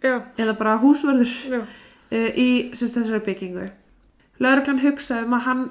[0.04, 1.60] Já, eða bara húsvörður já.
[2.14, 3.70] Uh, í sagt, þessari byggingu
[4.44, 5.66] Lörglan hugsaði um hann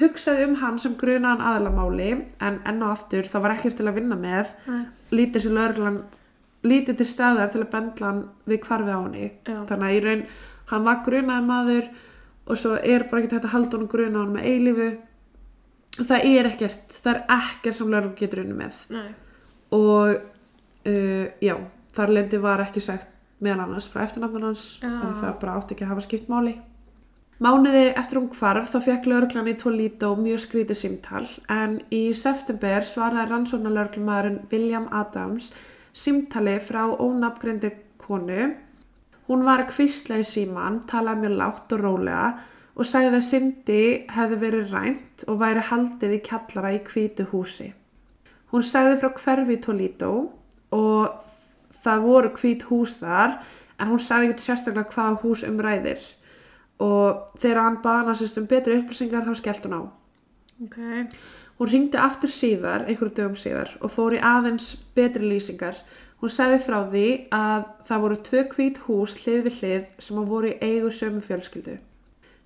[0.00, 2.10] hugsaði um hann sem grunaðan aðalamáli
[2.42, 4.84] en enn og aftur það var ekkert til að vinna með Nei.
[5.14, 5.98] lítið sem lörglan
[6.64, 9.58] lítið til staðar til að bendla hann við hvarfið á henni Já.
[9.68, 10.24] þannig að í raun
[10.72, 11.90] hann var grunaði maður
[12.44, 14.90] og svo er bara ekki þetta að halda honum gruna á hann með eilífu
[15.94, 19.08] og það er ekkert það er ekkert sem lörglan getur unni með Nei.
[19.76, 21.56] og uh, já,
[21.94, 24.92] þar lendi var ekki sagt meðal annars frá eftirnafnum hans Já.
[24.92, 26.54] en það bara átti ekki að hafa skipt máli
[27.42, 32.86] Mánuði eftir hún hvarf þá fekk lögreglan í Toledo mjög skrítið símtal en í september
[32.86, 35.48] svaraði rannsóknarlögreglumæðurinn William Adams
[35.94, 38.52] símtali frá ónafngreindi konu.
[39.26, 42.28] Hún var að kvistla í síman, talaði mjög lágt og rólega
[42.74, 43.82] og sagði að Cindy
[44.14, 47.70] hefði verið rænt og væri haldið í kjallara í hvítu húsi.
[48.54, 50.12] Hún sagði frá hverfi í Toledo
[50.74, 51.23] og
[51.84, 53.38] það voru hvít hús þar
[53.78, 56.04] en hún sagði ekki sérstaklega hvaða hús umræðir
[56.82, 59.82] og þegar hann hana sérst um betri upplýsingar þá skellt hún á.
[60.64, 60.78] Ok.
[61.58, 65.78] Hún ringdi aftur síðar, einhverju dögum síðar og fór í aðeins betri lýsingar.
[66.18, 70.30] Hún sagði frá því að það voru tvö hvít hús hlið við hlið sem að
[70.32, 71.76] voru í eigu sömu fjölskyldu.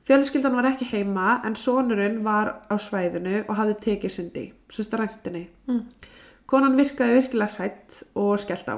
[0.09, 5.47] Fjölskyldan var ekki heima en sonurinn var á svæðinu og hafði tekið syndi, sérst ræntinni.
[5.69, 5.83] Mm.
[6.49, 8.77] Konan virkaði virkilega hrætt og skellt á.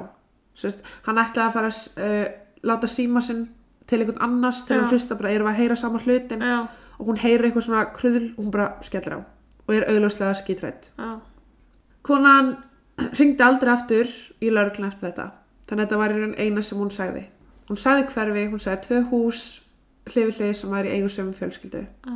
[0.57, 2.25] Sérst, hann ætlaði að fara að uh,
[2.67, 3.45] láta síma sinn
[3.87, 4.83] til einhvern annars til Já.
[4.83, 6.57] að hlusta bara erum við að heyra saman hlutin Já.
[6.97, 10.91] og hún heyrir eitthvað svona kruðl og hún bara skellir á og er auðljóslega skítrætt.
[10.97, 11.11] Já.
[12.03, 12.55] Konan
[13.19, 14.11] ringdi aldrei aftur
[14.41, 15.29] í lauruglun eftir þetta
[15.69, 17.25] þannig að þetta var í raun eina sem hún sagði.
[17.69, 19.43] Hún sagði hverfi, hún sagði tvö hús
[20.11, 21.85] hlið við hlið sem var í eigu sömu fjölskyldu.
[21.87, 22.15] Já.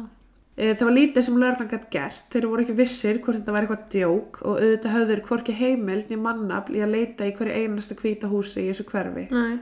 [0.56, 2.26] E, það var lítið sem lauruglan gætt gert.
[2.32, 6.22] Þeir voru ekki vissir hvort þetta var eitthvað djók og auðvitað höfður hvorki heimild niður
[6.24, 9.26] mannafl í að leita í hverju einasta hvíta húsi í þessu hverfi.
[9.36, 9.58] Nei.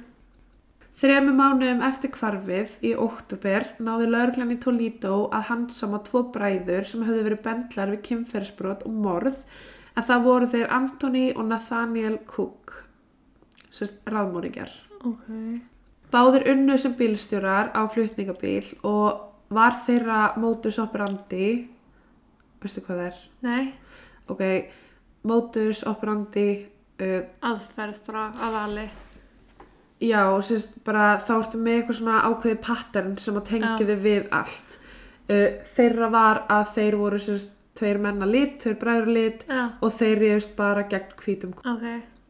[1.02, 7.02] Þremu mánuðum eftir kvarfið í óttúber náði lauruglan í Toledo að handsama tvo bræður sem
[7.08, 9.40] höfðu verið bendlar við kynferðsbrot og morð
[9.98, 12.78] en það voru þeir Anthony og Nathaniel Cook,
[13.74, 14.70] sérst ráðmóringjar.
[15.02, 15.28] Ok.
[16.14, 21.48] Báðir unnu sem bílstjórar á flutningabíl og var þeirra modus operandi,
[22.64, 23.22] veistu hvað það er?
[23.48, 23.64] Nei,
[24.32, 24.42] Ok,
[25.28, 26.46] modus operandi,
[27.04, 28.86] uh, aðferð bara að vali.
[30.04, 34.30] já, sérst bara þá ertu með eitthvað svona ákveði pattern sem að tengja þið við
[34.32, 34.78] allt.
[35.30, 39.62] Uh, þeirra var að þeir voru sérst tveir menna lit, tveir bræður lit Já.
[39.82, 41.86] og þeir reyðust bara gegn hvítum Ok.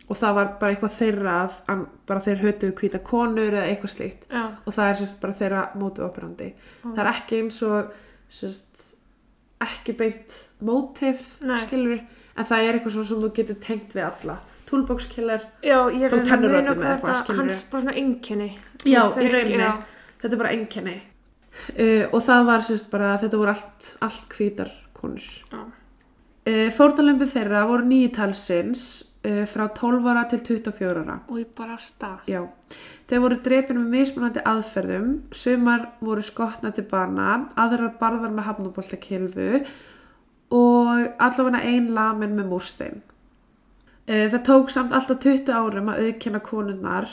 [0.09, 1.35] Og það var bara eitthvað þeirra
[1.71, 4.25] að, bara þeir hötuðu hvíta konur eða eitthvað slíkt.
[4.29, 4.43] Já.
[4.65, 6.49] og það er sérst bara þeirra mótu operandi
[6.81, 7.93] það er ekki eins og
[8.33, 8.83] sérst,
[9.63, 11.23] ekki beint mótif
[11.65, 12.01] skilur
[12.33, 14.39] en það er eitthvað sem þú getur tengt við alla.
[14.73, 17.41] Toolbox killer, Já, ég Þú er að tennur öllum eða eitthvað, skilurðu.
[17.43, 18.47] hans bara svona einkenni.
[18.81, 19.67] Þú já, í rauninni.
[20.21, 20.95] þetta er bara einkenni.
[21.77, 25.27] Uh, og það var sérst bara þetta voru allt, allt hvítar konur.
[25.53, 28.87] Uh, fórnalömbu þeirra voru nýju talsins
[29.25, 32.27] uh, frá 12 ára til 24 ára Og ég bara stað.
[32.27, 32.43] Já,
[33.09, 38.99] þau voru drepin með mismunandi aðferðum, sumar voru skotna til bana, aðrar barðar með hafnubólta
[39.01, 39.63] kilfu
[40.53, 43.01] og allavega ein lamin með múrstein.
[44.05, 47.07] Eh, Það tók samt alltaf 20 árum að auðkenna konunnar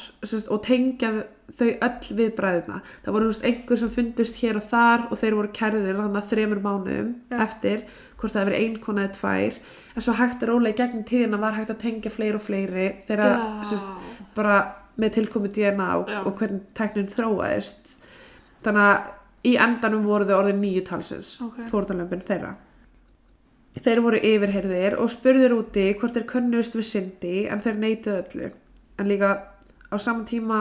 [0.51, 1.11] og tengja
[1.55, 2.81] þau öll við bræðina.
[3.05, 6.62] Það voru einhver sem fundust hér og þar og þeir voru kærðir þannig að þremur
[6.64, 7.37] mánuðum Já.
[7.46, 7.85] eftir
[8.20, 9.56] hvort það hefur ein kona eða tvær
[9.96, 13.35] en svo hægt er ólega gegnum tíðina var hægt að tengja fleiri og fleiri þegar
[13.68, 13.88] sérst,
[14.37, 14.59] bara
[15.00, 17.94] með tilkomu DNA og, og hvernig teknin þróaðist.
[18.64, 21.62] Þannig að í endanum voru þau orðin nýju talsins Ok.
[21.70, 22.50] fórtalömpin þeirra.
[23.80, 28.50] Þeir voru yfirherðir og spurðir úti hvort þeir könnust við syndi en þeir neituðu öllu.
[28.98, 29.30] En líka
[29.88, 30.59] á saman tíma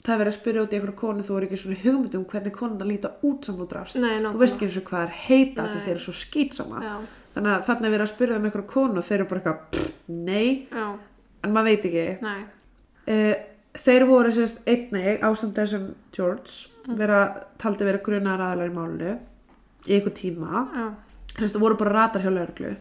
[0.00, 2.24] það er verið að spyrja út í einhverju konu þú er ekki svona hugmynd um
[2.32, 5.14] hvernig konuna líta út sem þú drafst Nei, þú veist ekki eins og hvað er
[5.26, 6.94] heita því þeir eru svo skýtsama Já,
[7.34, 9.60] þannig að þarna er verið að spyrja um einhverju konu og þeir eru bara eitthvað
[9.76, 10.86] "Pff, nei, já,
[11.44, 12.06] en maður veit ekki.
[13.10, 13.34] Uh,
[13.80, 17.20] þeir voru sérst einnig ásamt þessum George vera,
[17.58, 19.12] taldi vera grunar aðalar í málinu
[19.86, 20.64] í einhver tíma.
[20.74, 20.86] Já,
[21.38, 22.74] þess að voru bara ratar hjá lögreglu.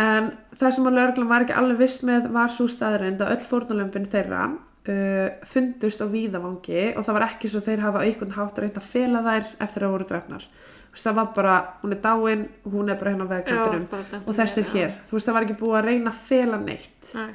[0.00, 3.44] En það sem að lögreglan var ekki alveg viss með var svo staðreind að öll
[3.50, 4.46] fórnulömpin þeirra
[4.88, 8.90] uh, fundust á víðavangi og það var ekki svo þeir hafa aukvönd hátt reynd að
[8.94, 10.48] fela þær eftir að voru drefnar
[10.92, 14.66] veist, það var bara, hún er dáin hún er bara hérna á vegkantinum og þessir
[14.66, 14.72] Já.
[14.74, 17.32] hér, þú veist það var ekki búið að reyna að fela neitt Nei,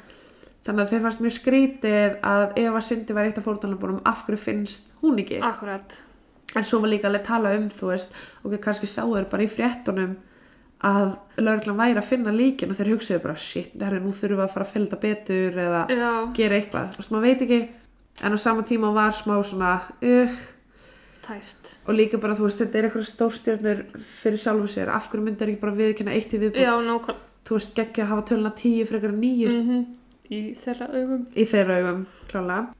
[0.68, 4.26] Þannig að þeir fannst mjög skrítið að ef að Cindy var eitt af fórnalambunum, af
[4.26, 5.38] hverju finnst hún ekki?
[5.40, 5.94] akkurat.
[6.56, 10.18] En svo var líka alveg tala um, þú veist, og kannski þeir bara í fréttunum
[10.84, 11.08] að
[11.42, 14.52] lögreglan væri að finna líkin og þeir hugsaðu bara, shit, herri, nú þurfum við að
[14.52, 16.92] fara að fylgta betur eða Já, gera eitthvað.
[16.94, 17.60] Þú veist, maður veit ekki,
[18.22, 20.38] en á sama tíma var smá svona, uh,
[21.26, 21.72] tæft.
[21.86, 23.84] og líka bara, þú veist, þetta er eitthvað stórstjörnur
[24.22, 24.92] fyrir sjálfu sér.
[24.94, 26.62] Af hverju myndir ekki bara viðkynna eitt í viðbútt?
[26.62, 27.24] Já, nákvæmlega.
[27.48, 29.48] Þú veist, geggja að hafa töluna tíu frekar en níu.
[29.48, 29.86] Mm
[30.28, 31.22] Í þeirra augum.
[31.32, 32.74] í þeirra augum klálega.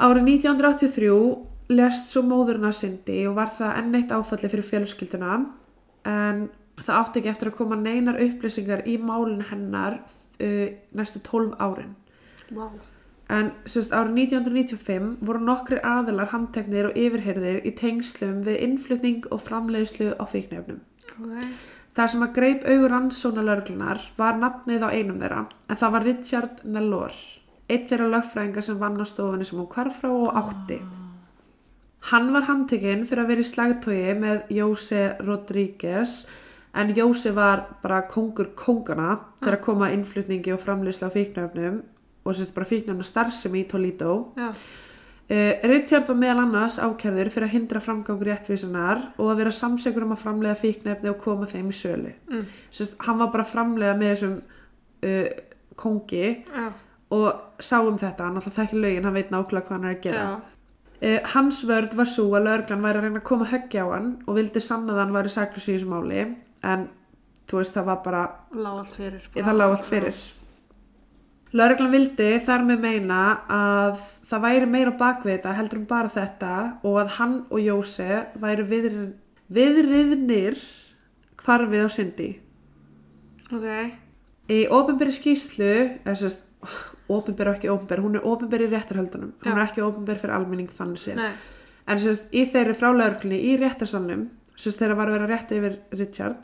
[0.00, 1.10] Árið 1983
[1.76, 5.34] lest svo móðurna Cindy og var það enn eitt áfalli fyrir fjölskylduna
[6.08, 6.48] en
[6.84, 11.96] það átti ekki eftir að koma neinar upplýsingar í málun hennar uh, næstu 12 árin.
[12.54, 12.68] Vá.
[13.28, 19.42] En sérst árið 1995 voru nokkri aðilar handteknir og yfirherðir í tengslum við innflutning og
[19.44, 20.78] framleiðslu á fíknefnum.
[21.18, 21.34] Ok.
[21.98, 26.04] Það sem að greip augur rannsóna lörglunar var nafnið á einum þeirra en það var
[26.06, 27.20] Richard Nellor,
[27.68, 30.78] eitt þeirra lögfræðinga sem vann á stofunni sem hún hvarf frá og átti.
[32.08, 36.20] Hann var handtekinn fyrir að vera í slagtói með Jóse Rodríguez
[36.74, 41.80] en Jóse var bara kongur kongana þegar að koma að innflutningi og framleyslu á fíknöfnum
[42.24, 43.94] og sérst bara fíknöfna starfsemi í.
[43.96, 44.52] Já.
[45.28, 50.06] Uh, Richard var meðal annars ákjærður fyrir að hindra framgangur réttvísunar og að vera samsegur
[50.06, 52.12] um að framlega fíknefni og koma þeim í sölu.
[52.30, 52.46] Mm.
[52.72, 54.38] Sérst, hann var bara að framlega með þessum
[55.04, 55.26] uh,
[55.76, 56.70] kongi Já.
[57.12, 60.06] og sá um þetta, hann alltaf þekki lögin, hann veit nákvæmlega hvað hann er að
[60.06, 60.24] gera.
[60.24, 60.56] Já.
[60.98, 64.10] Uh, hans vörd var svo að lögreglan væri að reyna að koma höggja á hann
[64.24, 66.24] og vildi sanna að hann væri saklus í þessu máli
[66.64, 66.88] en
[67.48, 68.22] þú veist það var bara,
[68.54, 69.22] Lá allt fyrir.
[69.34, 70.18] það lág allt fyrir.
[71.56, 73.18] Lögreglan vildi þar með meina
[73.48, 76.50] að það væri meira bakvið þetta heldur um bara þetta
[76.84, 79.06] og að hann og Jóse væri viðrið,
[79.56, 80.58] viðriðnir
[81.40, 82.28] hvarfið á syndi.
[83.48, 83.68] Ok.
[84.52, 85.70] Í ofinberi skýslu,
[86.04, 86.44] eða sérst,
[87.16, 90.68] ofinberi og ekki ofinberi, hún er ofinberi í réttarhöldunum, hún er ekki ofinberi fyrir almenning
[90.76, 91.06] þannig.
[91.16, 91.32] Nei.
[91.88, 94.26] En sérst, í þeirri frá lögreglunni í réttarsalnum,
[94.58, 96.36] sérst þeirra var að vera rétt yfir Richard,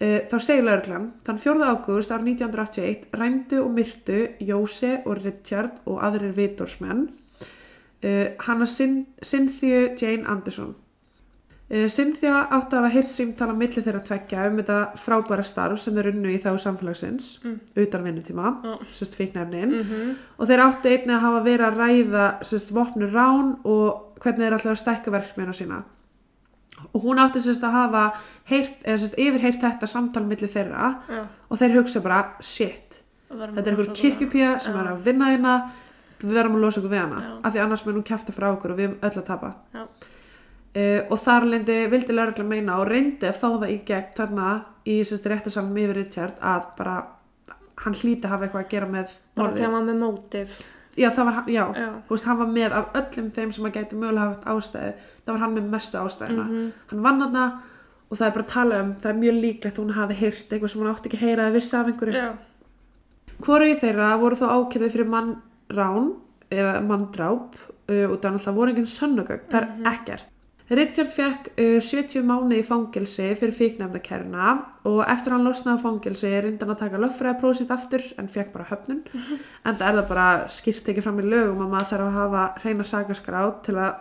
[0.00, 1.68] uh, þá segir lögreglan, þann 4.
[1.72, 7.06] ágúst árið 1981 rændu og myrtu Jóse og Richard og aðrir vitorsmenn.
[8.04, 10.74] uh, hana Cyn- Cynthia Jane Anderson
[11.70, 15.94] uh, Cynthia átti að hafa heyrt símtala milli þeirra tveggja um þetta frábæra starf sem
[15.96, 17.56] þeir unnu í þá samfélagsins Mm.
[17.82, 18.76] utan vinnutíma, Já.
[19.00, 20.14] sérst fíknefnin Mhm.
[20.38, 24.54] og þeir áttu einnig að hafa verið að ræða sérst vopnu rán og hvernig þeir
[24.60, 25.82] að stækka verkmjöna sína
[26.92, 28.02] og hún átti sérst að hafa
[28.50, 31.22] heyrt, eða sérst yfirheyrt þetta samtal milli þeirra Já.
[31.48, 34.80] og þeir hugsa bara shit, þetta er einhver svo kirkjupía sem Já.
[34.82, 35.56] er að vinna hérna
[36.20, 37.32] við verðum að losa okkur við hana Já.
[37.42, 41.00] af því annars mun hún kæfta frá okkur og við erum öll að tapa uh,
[41.10, 44.54] og þar lendi vildi lögregla meina og reyndi að fá það í gegn þarna
[44.86, 46.96] í sérst réttarsalum yfir Richard að bara
[47.82, 50.60] hann hlýti að hafa eitthvað að gera með Bara þegar maður með mótif.
[50.96, 51.88] Já, það var hann, já, Já.
[52.10, 54.92] veist, hann var með af öllum þeim sem að gæti mögulega haft ástæðu
[55.26, 56.72] það var hann með mestu ástæðuna Mhm.
[56.90, 57.46] hann vann þarna
[58.10, 60.50] og það er bara að tala um það er mjög líklegt að hún hafi heyrt
[60.52, 62.14] eitthvað sem hún átti ekki að heyra eða vissi af einhverju
[63.70, 66.12] í þeirra voru þó ákjörði fyrir mannrán
[66.50, 67.56] eða manndráp
[67.90, 70.26] uh, og það er náttúrulega voru enginn sönnugögn, það er ekkert.
[70.66, 74.54] Richard fekk uh, 70 mánu í fangilsi fyrir fíknefnakæruna
[74.90, 78.66] og eftir hann losnaði fangilsi reyndi hann að taka lögfræðaprófið sitt aftur en fekk bara
[78.72, 79.04] höfnun.
[79.66, 82.48] en það er það bara skýrt ekki fram í lögum að maður þarf að hafa
[82.64, 83.94] hreina sakaskrá til að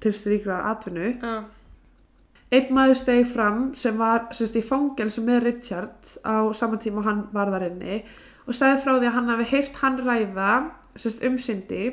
[0.00, 1.12] til stríkra atvinnu.
[1.20, 1.44] Já.
[2.54, 7.26] Einn maður stegi fram sem var sérst, í fangelsi með Richard á saman tíma hann
[7.34, 8.02] var þar inni
[8.44, 10.52] og sagði frá því að hann hafi heyrt hann ræða
[10.94, 11.84] sérst, um Cindy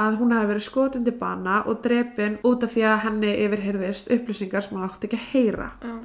[0.00, 4.12] að hún hafi verið skotin til bana og drepin út af því að henni yfirheyrðist
[4.14, 5.72] upplýsingar sem hann átti ekki að heyra.
[5.82, 5.96] Já.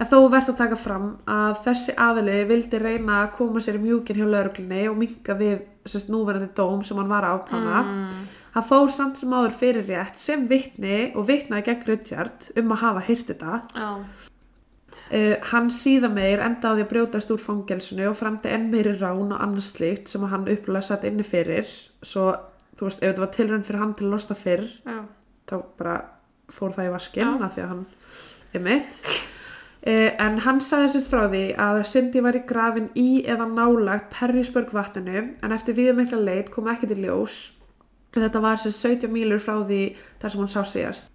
[0.00, 3.82] En þó verðt að taka fram að þessi aðili vildi reyna að koma sér í
[3.82, 7.82] mjúkin hjá lauruglunni og minka við sérst, núverandi dóm sem hann var að afplana.
[7.86, 8.24] Mm.
[8.56, 12.82] Hann fór samt sem áður fyrir rétt sem vitni og vitnaði gegn Richard um að
[12.82, 13.60] hafa heyrt þetta.
[13.76, 13.88] Já.
[15.08, 18.92] Uh, hann síðan meir enda á því að brjótast úr fangelsinu og framti enn meiri
[19.00, 21.68] rán og annars slíkt sem hann upplega satt inni fyrir.
[22.04, 22.28] Svo,
[22.82, 24.96] þú veist, ef þetta var tilrönd fyrir hann til að losta fyrr, Já.
[25.46, 25.92] þá bara
[26.50, 27.84] fór það í vaskinn af því að hann
[28.52, 28.98] er mitt.
[29.82, 34.12] Uh, en hann sagði sérst frá því að Cindy var í grafin í eða nálagt
[34.14, 37.38] Perrysburg vatninu en eftir viðmikla leit kom ekki til ljós.
[38.14, 39.82] Þetta var sérst 17 mílur frá því
[40.22, 41.08] þar sem hún sá síðast.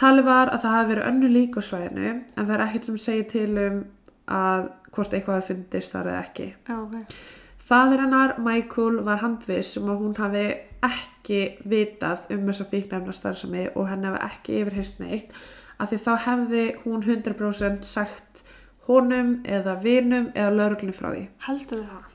[0.00, 3.00] Talið var að það hafi verið önnu lík á svæðinu en það er ekkert sem
[3.00, 3.80] segir til um
[4.24, 6.50] að hvort eitthvað hafi fundist þar eða ekki.
[6.68, 7.16] Já, ok.
[7.64, 10.44] Fadir hennar, Michael, var handviss um að hún hafi
[10.84, 15.32] ekki vitað um þessa fíknefna starfsemi og henni hafi ekki yfirheyrst neitt
[15.80, 18.44] af því þá hefði hún 100% sagt
[18.88, 21.24] honum eða vinum eða lauruglunni frá því.
[21.46, 22.10] Heldur það?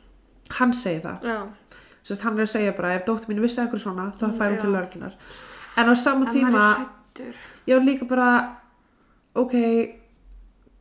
[0.60, 1.26] Hann segi það.
[2.04, 4.62] Sest, hann er að segja bara ef dóttir mín vissi eitthvað svona þá fær hún
[4.62, 5.18] til lauruglunar.
[5.78, 6.64] En á sama En tíma...
[7.68, 8.30] ég var líka bara
[9.36, 9.56] ok,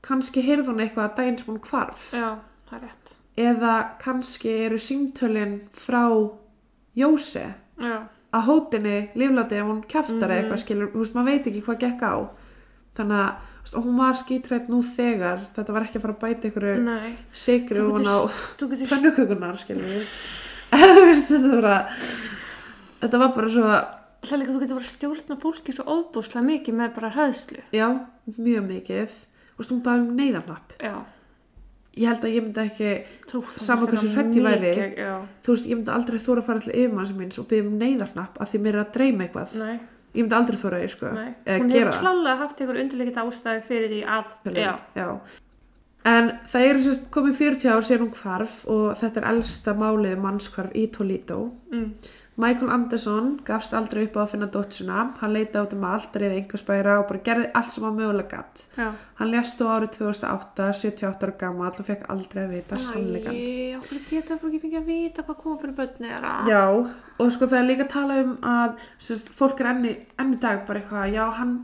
[0.06, 2.28] kannski heyrði hún eitthvað að daginn sem hún hvarf Já,
[2.68, 3.14] það er rétt.
[3.38, 3.72] eða
[4.02, 6.04] kannski eru símtölin frá
[6.98, 7.44] Jósi
[7.80, 7.98] Já.
[8.32, 10.36] að hótinni lífláti ef hún kjaftar Mhm.
[10.38, 12.14] eitthvað skilur, þú veist, maður veit ekki hvað gekk á
[12.96, 13.34] þannig að
[13.76, 16.50] og hún var skítrætt nú þegar, þetta var ekki að fara að bæta
[16.84, 17.16] Nei.
[17.32, 18.18] sigri og hún á
[20.72, 21.88] veist, þetta var bara
[23.02, 23.62] þetta var bara svo
[24.28, 27.60] það líka þú getur bara stjórna fólki svo óbúslega mikið með bara hræðslu.
[27.72, 27.88] já,
[28.38, 29.12] mjög mikið
[29.58, 30.94] veist, hún bara um neyðarnapp Já.
[31.96, 32.90] Ég held að ég myndi ekki
[33.30, 34.72] Þú, það Sama er hversu hrædd ég væri.
[34.98, 35.14] Já.
[35.44, 38.38] þú veist, ég myndi aldrei þóra að fara til yfirmanns míns og byggja um neyðarnapp
[38.40, 39.74] að því mér er að dreyma eitthvað Nei,
[40.14, 41.28] ég myndi aldrei þóra því, sko nei.
[41.48, 44.72] Hún hefur klálega haft einhver undirleikit ástæði fyrir því að, já.
[44.94, 45.08] Já.
[46.08, 50.14] en það eru sérst komið 40 ár síðan hún hvarf og þetta er elsta málið
[50.16, 51.40] um mannskvarf í Toledo
[51.72, 51.90] Mm.
[52.38, 56.36] Michael Anderson gafst aldrei upp á að finna dóttsuna hann leita út um allt, reyði
[56.38, 58.92] einhverspæra og bara gerði allt sem hann mögulega gatt Já.
[59.18, 63.80] hann lést þó árið 2008 78 ára gammal og fekk aldrei að vita sannleikan Æ,
[63.80, 66.34] okkur geta það ekki fengið að vita hvað kom fyrir börni þeirra.
[66.52, 66.62] Já,
[67.18, 70.62] og sko það er líka að tala um að sérst, fólk er enni, enni dag
[70.70, 71.56] bara eitthvað, já hann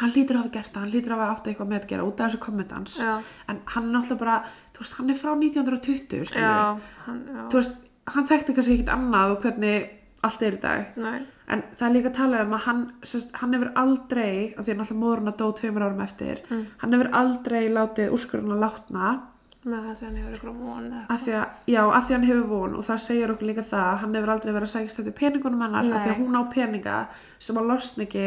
[0.00, 2.04] hann lítur að hafa gert það, hann lítur að hafa átt eitthvað með að gera
[2.08, 3.14] út af þessu kommentans Já.
[3.52, 4.36] en hann er náttúrulega bara,
[4.72, 6.78] þú veist, hann er frá 1920 skilur, Já.
[7.06, 7.42] Hann, já.
[7.52, 7.74] þú veist,
[8.06, 9.90] hann þekkti kannski ekkit annað og hvernig
[10.22, 11.20] allt er í dag Nei.
[11.48, 14.72] en það er líka að tala um að hann sérst, hann hefur aldrei, af því
[14.72, 16.66] að náttúrulega móðurinn að dó tveimur árum eftir, Mm.
[16.78, 19.20] hann hefur aldrei látið úrskurinn að látna
[19.64, 22.46] Með það sem hann hefur á von af því að, já, af því hann hefur
[22.48, 25.60] von og það segir okkur líka það, hann hefur aldrei verið að sækist eftir peningunum
[25.62, 26.96] hennar, af því að hún á peninga
[27.38, 28.24] sem að losna ekki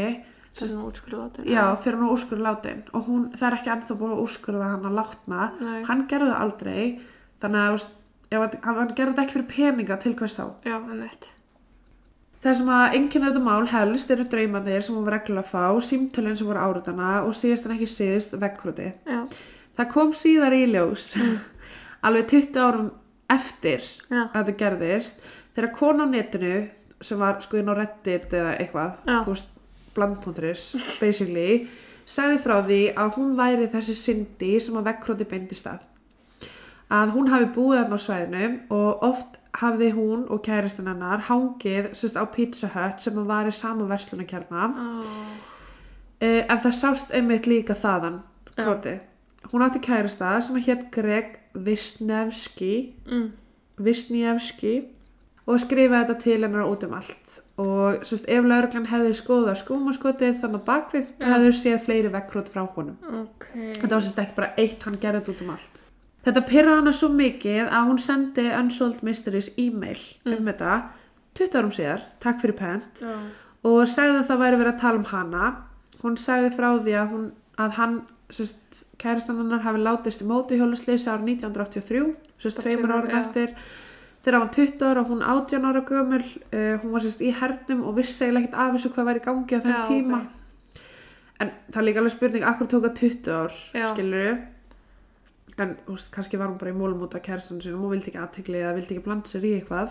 [0.55, 1.45] er nú útskurðu látin.
[1.51, 4.86] já, fyrir hún úrskurð látin og hún, það er ekki ennþá búin að úrskurða hann
[4.88, 5.84] að látna Nei.
[5.84, 6.99] hann gerði aldrei
[7.41, 7.89] þannig að,
[8.36, 11.29] ef hann, hann gerði þetta ekki fyrir peninga til hvers þá Já, en veit.
[12.45, 15.88] Það sem að einnkynna þetta mál helst eru draumanir sem hún var reglulega að fá,
[15.88, 18.91] símtölinn sem voru árutana og síðast en ekki síðast vekkróti.
[19.09, 19.23] Já.
[19.79, 21.07] Það kom síðar í ljós,
[22.05, 22.91] alveg 20 árum
[23.33, 23.81] eftir
[24.11, 24.27] Já.
[24.27, 25.25] að þetta gerðist,
[25.57, 26.53] þegar kona á netinu
[27.01, 29.17] sem var sko inn á Reddit eða eitthvað, Já.
[29.25, 29.51] þú veist,
[29.95, 30.63] bland.is,
[31.01, 31.49] basically,
[32.05, 35.81] sagði frá því að hún væri þessi Cindy sem að vekkróti beindist að.
[36.93, 41.93] Að hún hafi búið þarna á svæðinu og oft hafði hún og kæristinn hennar hangið
[41.97, 44.69] sérst, á Pizza Hut sem að var í sama verslunarkjarna.
[44.75, 45.51] oh.
[46.23, 48.21] Uh, en það sást einmitt líka þaðan,
[48.55, 48.93] króti.
[49.51, 53.25] Hún átti kærista sem að hétt Greg Wisniewski mm.
[53.83, 54.75] Wisniewski
[55.45, 60.39] og skrifaði þetta til hennar út um allt og sérst, ef lauruglan hefði skoðað skúmaskotið
[60.41, 61.27] þannig á bakvið Já.
[61.29, 65.21] hefði séð fleiri vekkrót frá honum ok þetta var sérst ekki bara eitt, hann gerði
[65.21, 65.83] þetta út um allt
[66.26, 70.82] þetta pyrra hana svo mikið að hún sendi Unsolved Mysteries e-mail um þetta
[71.36, 73.15] 20 árum síðar, takk fyrir pent Já.
[73.67, 75.49] og sagði að það væri verið að tala um hana
[76.03, 77.26] hún sagði frá því að, hún,
[77.61, 77.97] að hann
[78.34, 82.05] sérst, kæristan hennar hafi látist í mótuhjólusleysi árið 1983
[82.41, 83.19] sérst, tveimur árum Já.
[83.21, 83.53] eftir
[84.26, 87.34] þegar hann var 20 ára og hún 18 ára gömul uh, hún var sérst í
[87.36, 90.21] hernum og vissi eiginlega ekkert af þessu hvað væri í gangi á þeim Já, tíma
[90.23, 90.82] ok.
[91.43, 93.88] en það er líka alveg spurning akkur tók að 20 ár Já.
[93.91, 94.38] skilur
[95.57, 98.19] en veist, kannski var hún bara í mólum út af kæristan sinum og vildi ekki
[98.19, 99.89] aðtegli eða vildi ekki blanda sér í eitthvað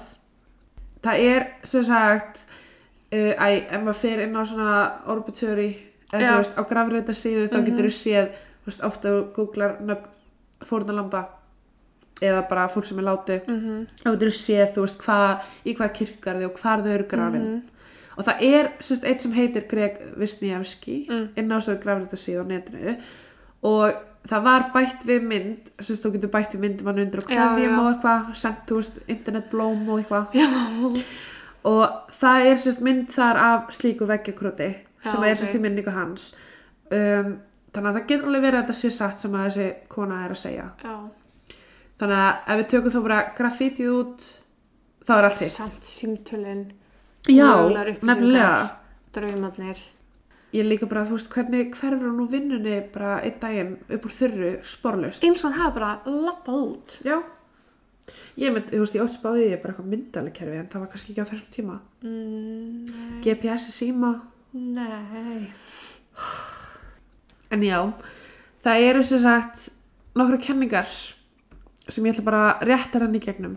[1.04, 2.44] það er sem sagt
[3.12, 4.74] uh, æ, ef maður fer inn á svona
[5.06, 5.70] orbituary
[6.12, 7.64] eða þú veist á grafreita síðu þá Mhm.
[7.70, 8.28] getur þú séð
[8.66, 10.08] veist, ofta googlar nöfn
[10.64, 11.24] fórnalamba
[12.22, 13.86] eða bara fólk sem er láti Mhm.
[14.04, 17.42] þá getur þú séð þú veist hvað í hvað kirkgarði og hvar þau eru grafin
[17.44, 17.62] Mhm.
[18.18, 21.28] og það er sérst eitt sem heitir Greg Wisniewski Mm.
[21.36, 22.96] inn á svo grafreita síðu á netinu
[23.62, 23.94] og
[24.28, 27.44] það var bætt við mynd sérst þú getur bætt við myndum hann undir og já.
[27.44, 31.00] og eitthvað sendt veist internetblóm og eitthvað
[31.64, 34.70] og það er sérst mynd þar af slíku veggjakróti
[35.04, 35.42] sem er ok.
[35.42, 36.30] sérst í minningu hans
[36.90, 37.34] um,
[37.74, 40.34] þannig að það getur alveg verið að þetta sé satt sem að þessi kona er
[40.36, 40.94] að segja Já.
[42.00, 44.30] þannig að ef við tökum þá bara graffítið út
[45.04, 46.64] þá er allt hitt Samt símtölin,
[47.28, 48.08] já, mögulegar upplýsingar.
[48.08, 48.54] nefnilega
[49.14, 49.82] draumarnir.
[50.54, 54.14] Ég líka bara, þú veist, hvernig hverfur hún úr vinnunni bara einn daginn upp úr
[54.20, 56.98] þurru sporlaust Eins og hann hafa bara lappað út.
[57.04, 57.16] já
[58.36, 60.90] ég mynd, þú veist, ég ótt spáði því bara eitthvað myndaleg kerfi en það var
[60.92, 63.20] kannski ekki á þessum tíma Mm.
[63.24, 64.10] GPS í síma
[64.54, 65.48] Nei.
[67.50, 67.78] En já,
[68.64, 69.68] það eru sem sagt
[70.14, 70.86] nokkru kenningar
[71.88, 73.56] sem ég ætla bara rétt að renna í gegnum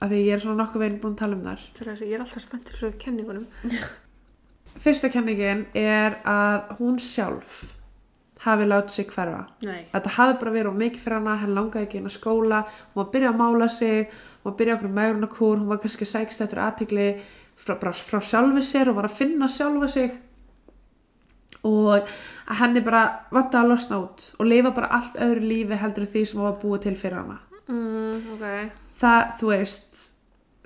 [0.00, 1.64] af því ég er svona nokkuð veginn búin að tala um þar.
[1.76, 3.46] Þess að ég er alltaf spennt fyrir kenningunum.
[4.80, 7.64] Fyrsta kenningin er að hún sjálf
[8.40, 9.42] hafi látið sig hverfa.
[9.66, 9.82] Nei.
[9.92, 12.62] Þetta hafi bara verið mikið fyrir hana, henn langaði ekki inn á skóla,
[12.92, 15.80] hún var að byrja að mála sig, hún var að byrja okkur megrunarkúr, hún var
[15.82, 17.08] kannski sækst eftir aðtigli
[17.60, 20.16] frá, bara frá sjálfi sér og var að finna sjálfa sig
[21.68, 23.02] og að henni bara
[23.34, 26.86] vant að losna út og lifa bara allt öðru lífi heldur því sem var búið
[26.86, 27.36] til fyrir hana.
[27.68, 28.46] Mm, ok.
[29.00, 30.04] Það, þú veist,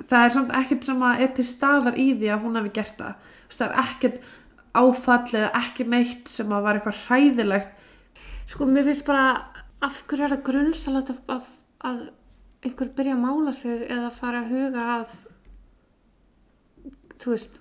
[0.05, 3.01] það er samt ekkert sem að er til staðar í því að hún hafi gert
[3.01, 3.33] það.
[3.59, 4.21] Það er ekkert
[4.75, 7.81] áfall eða ekki neitt sem að var eitthvað hræðilegt
[8.51, 9.29] Sko, mér finnst bara,
[9.85, 11.47] af hverju er það grunnsalegt að, að,
[11.89, 12.01] að
[12.65, 15.15] einhver byrja að mála sig eða fara að huga að,
[17.23, 17.61] þú veist,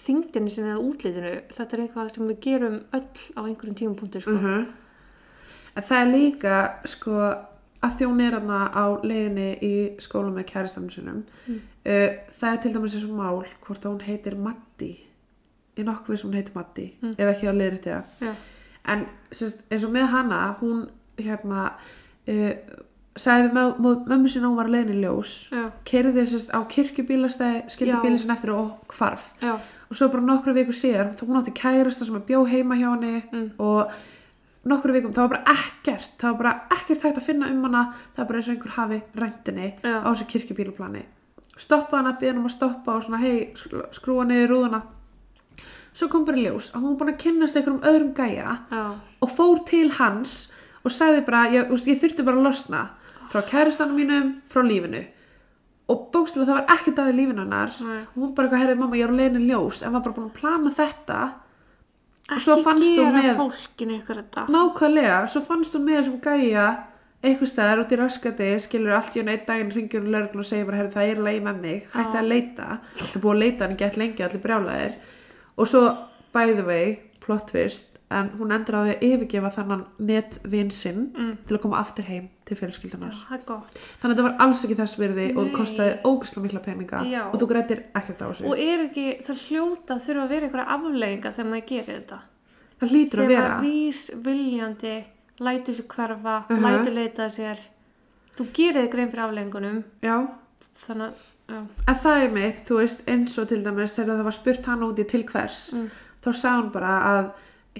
[0.00, 1.32] þingdinu sinni eða útlitinu.
[1.56, 4.36] Þetta er eitthvað sem við gerum öll á einhverjum tímapunkti, sko.
[4.36, 4.66] -hmm.
[5.76, 7.16] en það er líka sko
[7.80, 11.60] að hún er hana á leiðinni í skóla með kæristanum sinum Mm.
[11.86, 12.10] uh,
[12.40, 15.09] það er til dæmis eins og mál hvort að hún heitir Matti
[15.76, 17.14] ég nokkuð sem hún heitir Matti Mm.
[17.18, 18.34] ef ekki að leiðri þetta
[18.90, 20.86] en sérst, eins og með hana hún
[21.18, 21.72] hérna
[22.28, 22.52] uh,
[23.16, 25.32] sagði við mömmu, mömmu sinna hún var að leiðinni í ljós
[25.84, 29.32] kerði sérst á kirkjubílastæði skildi bílinn sinna eftir og hvarf.
[29.42, 29.58] Já,
[29.90, 33.22] og svo bara nokkru viku síðar þá hún átti kærasta sem bjó heima hjá henni
[33.32, 33.50] Mm.
[33.58, 33.90] og
[34.64, 37.82] nokkru vikum það var bara ekkert það var bara ekkert hægt að finna um hana
[38.14, 39.96] það var bara eins og einhver hafi ræntinni Já.
[40.04, 41.02] á þessu kirkjubílaplani.
[41.56, 43.52] Stoppa hana, byrða hann um að stoppa og svona hei,
[43.92, 44.82] skrúa niður rúðuna
[45.94, 48.82] svo kom bara ljós að hún var búin að kynnast einhverjum öðrum gæja já,
[49.20, 50.52] og fór til hans
[50.84, 52.82] og sagði bara, ég, veist, ég þurfti bara að losna
[53.30, 55.02] frá kæristanum mínum, frá lífinu.
[55.90, 57.72] Og bókstilega það var ekkert að í lífinu hennar.
[57.82, 57.98] Nei.
[58.06, 60.14] og hún bara eitthvað, herrið mamma, ég er á leiðinu í ljós en var bara
[60.16, 61.18] búin að plana þetta.
[62.30, 64.46] Og svo ekki fannst hún gera með- fólkinu ykkur þetta.
[64.54, 66.66] nákvæmlega, svo fannst hún með þessum gæja
[67.22, 70.46] eitthvað staðar út í raskati skilur allt í hún einn daginn ringjur hún lögreglu og
[70.46, 71.86] segir bara, herrið það er leið með mig.
[71.92, 74.94] Hætti að leita, það er búið að leita hann gett lengi allir brjálæðir
[75.60, 75.84] og svo
[76.32, 81.12] by the way, plot twist en hún endur á því að yfirgefa þannan netvinn sinn
[81.14, 81.36] Mm.
[81.46, 83.78] til að koma aftur heim til fjölskyldunar Það gott.
[84.02, 85.52] þannig að þetta var alls ekki þess virði og Nei.
[85.54, 87.22] kostaði ógæslega mikla peninga Já.
[87.30, 90.46] og þú grættir ekkert á þessu Og er ekki, það hljóta að þurfa að vera
[90.48, 92.18] einhverja afleiðinga þegar maður gerir þetta.
[92.80, 95.04] það hlýtur að Þegar vera maður vís viljandi,
[95.40, 96.62] lætur sér hverfa, Mhm.
[96.66, 97.58] lætur leita að sér.
[98.36, 100.16] Þú gerir þig grein fyrir afleiðingunum, já,
[100.82, 101.29] þannig að Já.
[101.50, 104.84] En það er mitt, þú veist, eins og til dæmis þegar það var spurt hann
[104.86, 105.90] úti til hvers Mm.
[106.24, 107.30] þá sagði hún bara að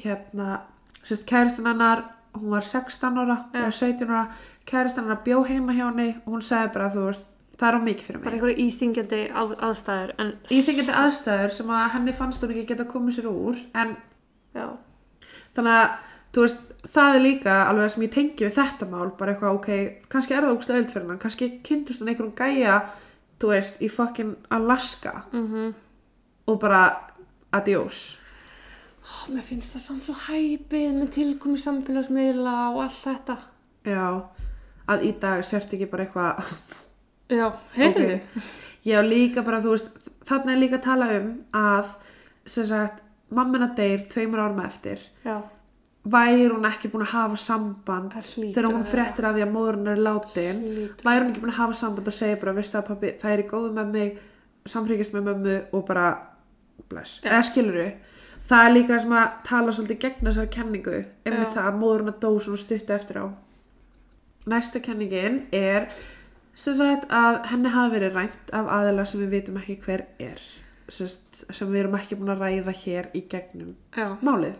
[0.05, 0.61] hérna,
[1.05, 2.05] sérst, kæristan hennar
[2.35, 3.61] hún var 16 ára Já.
[3.61, 4.27] eða 17 ára,
[4.67, 7.25] kæristan hennar bjó heima hjá henni og hún sagði bara, þú veist,
[7.59, 11.67] það er á mikið fyrir Bara mig einhverju íþingjandi að, aðstæður en íþengjandi aðstæður sem
[11.77, 13.97] að henni fannst hún ekki geta komið sér úr en
[14.55, 14.67] Já,
[15.55, 15.91] þannig að,
[16.41, 16.63] veist,
[16.95, 19.69] það er líka alveg sem ég tengi við þetta mál bara eitthvað, ok,
[20.09, 22.79] kannski er það ógst öll fyrir hann kannski kynntust hann einhverjum gæja
[23.41, 25.23] þú veist, í fucking Alaska.
[25.33, 25.75] Mhm.
[26.49, 26.83] Og bara
[27.53, 28.17] adiós.
[29.05, 33.37] Ó, Mér finnst það samt svo hæpið með tilkomi samfélagsmiðla og allt þetta.
[33.85, 34.23] Já,
[34.89, 36.53] að í dag sért ekki bara eitthvað
[37.31, 38.15] Já, heyrðu.
[38.37, 38.43] Ok.
[38.85, 41.87] Já, líka bara, þú veist, þarna er líka að tala um að,
[42.47, 44.99] sem sagt, mammina deyr tveimur árum eftir.
[45.25, 45.41] Já,
[46.01, 49.51] Væri hún ekki búin að hafa samband Það þegar hún að fréttir af því að
[49.53, 50.63] móðurinn er látin?
[51.05, 53.43] Væri hún ekki búin að hafa samband og segja bara, veistu að pappi, það er
[53.43, 54.23] í góðu með mig,
[54.73, 56.07] samhryggist með mömmu og bara,
[56.89, 57.21] bless.
[57.27, 57.83] Eða skilur
[58.51, 60.95] Það er líka sem að tala svolítið gegn þessari kenningu,
[61.29, 61.55] einmitt Já.
[61.59, 63.27] það að móðurinn er dó svona stuttu eftir á.
[64.49, 65.91] Næsta kenningin er
[66.57, 70.43] sem sagt að henni hafi verið rænt af aðila sem við vitum ekki hver er
[70.91, 74.57] Sest, sem við erum ekki búin að ræða hér í gegnum já, málið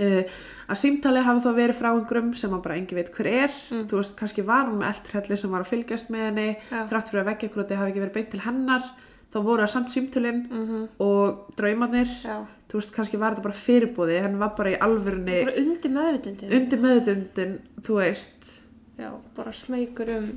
[0.00, 0.34] uh,
[0.68, 3.56] að símtali hafi þá verið frá einhverjum sem að bara engi veit hver er.
[3.70, 3.86] Mm.
[3.90, 6.50] þú veist, kannski var hún með eldhrelli sem var að fylgjast með henni.
[6.70, 6.84] Já.
[6.92, 8.92] þrátt fyrir að veggja hvort hafi ekki verið beint til hennar
[9.34, 12.10] þá voru það samt símtölin mhm, og draumarnir.
[12.22, 12.36] Já.
[12.70, 16.52] Þú veist, kannski var þetta bara fyrirbúði henni var bara í alvörunni undir meðvitundin.
[16.58, 18.50] undir meðutundin, þú veist.
[18.98, 20.28] Já, bara smeykur um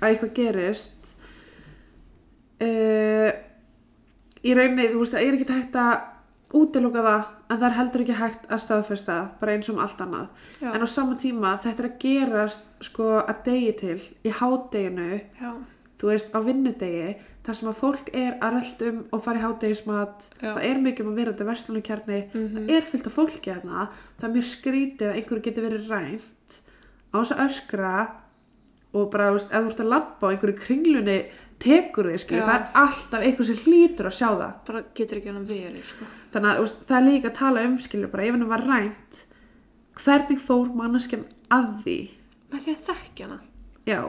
[0.00, 1.12] að eitthvað gerist.
[2.56, 3.30] Uh,
[4.46, 8.02] í rauninni, þú veist, það er ekki hægt að útiloka það, en það er heldur
[8.04, 10.26] ekki hægt að staðfesta, bara eins og um allt annað.
[10.60, 15.20] Já, en á sama tíma, þetta er að gerast sko að degi til, í hádeginu.
[15.40, 15.52] Já,
[16.00, 17.16] þú veist, á vinnudegi
[17.46, 21.06] þar sem að fólk er að röld um og fara í hádegismat, það er mikið
[21.06, 22.66] um að vera þetta verslunarkjarni, Mhm.
[22.66, 23.88] það er fyllt af fólki hérna,
[24.18, 26.58] það er mjög skrítið að einhverju geti verið rænt
[27.14, 28.08] á þess að öskra
[28.96, 31.18] og bara, þú veist, ef þú ert að labba á einhverju kringlunni
[31.58, 32.42] tekur þig, Já.
[32.44, 34.52] það er alltaf einhver sem hlýtur að sjá það.
[34.66, 36.04] Bara getur ekki hann að verið, sko.
[36.34, 39.22] Þannig að það er líka að tala um, skilju, bara ef henni var rænt
[40.04, 41.96] hvernig fór manneskjan að því?
[42.52, 43.38] Með því að þekkja hana.
[43.86, 44.00] Já,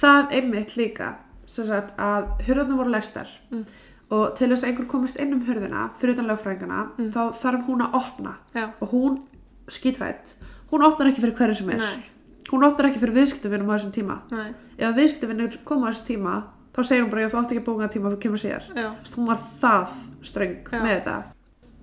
[0.00, 1.12] það einmitt líka
[1.46, 3.64] sem sagt að hurðarnar voru læstar Mm.
[4.10, 7.12] og til þess að einhver komist inn um hurðina fyrir utan lögfræðingana Mm.
[7.14, 8.34] þá þarf hún að opna.
[8.54, 9.22] Já, og hún
[9.68, 10.34] skítrætt
[10.72, 11.76] hún opnar ekki fyrir hverju sem er.
[11.78, 12.02] Nei,
[12.50, 14.18] hún opnar ekki fyrir viðskiptavinnum á þessum tíma.
[14.30, 16.42] Nei, ef viðskiptavinnur koma á þessum tíma
[16.76, 18.68] þá segir hún bara já þú átt ekki að bóka tíma þú kemur sér
[19.16, 20.80] hún var það ströng Já.
[20.82, 21.16] með þetta.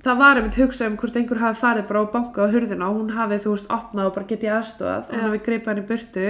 [0.03, 2.97] Það var einmitt hugsað um hvort einhver hafi farið bara og bankað á hurðina og
[2.99, 5.87] hún hafi þú veist opnað og bara getið aðstofað og hún hafi greipað hann í
[5.87, 6.25] burtu.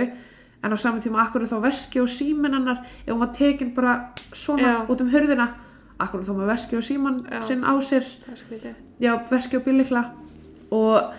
[0.63, 2.83] En á saman tíma akkur þá veski og síminn hennar?
[3.03, 3.95] Ef hún var tekin bara
[4.31, 4.85] svona Já.
[4.87, 5.47] út um hurðina
[5.99, 7.41] akkur þá með veski og símann Já.
[7.49, 8.05] sinn á sér?
[9.01, 10.05] Já, veski og bílikla
[10.71, 11.13] og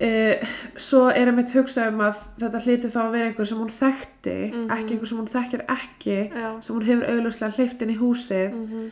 [0.00, 0.38] e,
[0.76, 4.36] svo er einmitt hugsað um að þetta hliti þá að vera einhver sem hún þekkti
[4.52, 4.70] Mhm.
[4.70, 8.54] ekki einhver sem hún þekkir ekki Já, sem hún hefur augljóslega hleyft inn í húsið.
[8.54, 8.90] Mhm,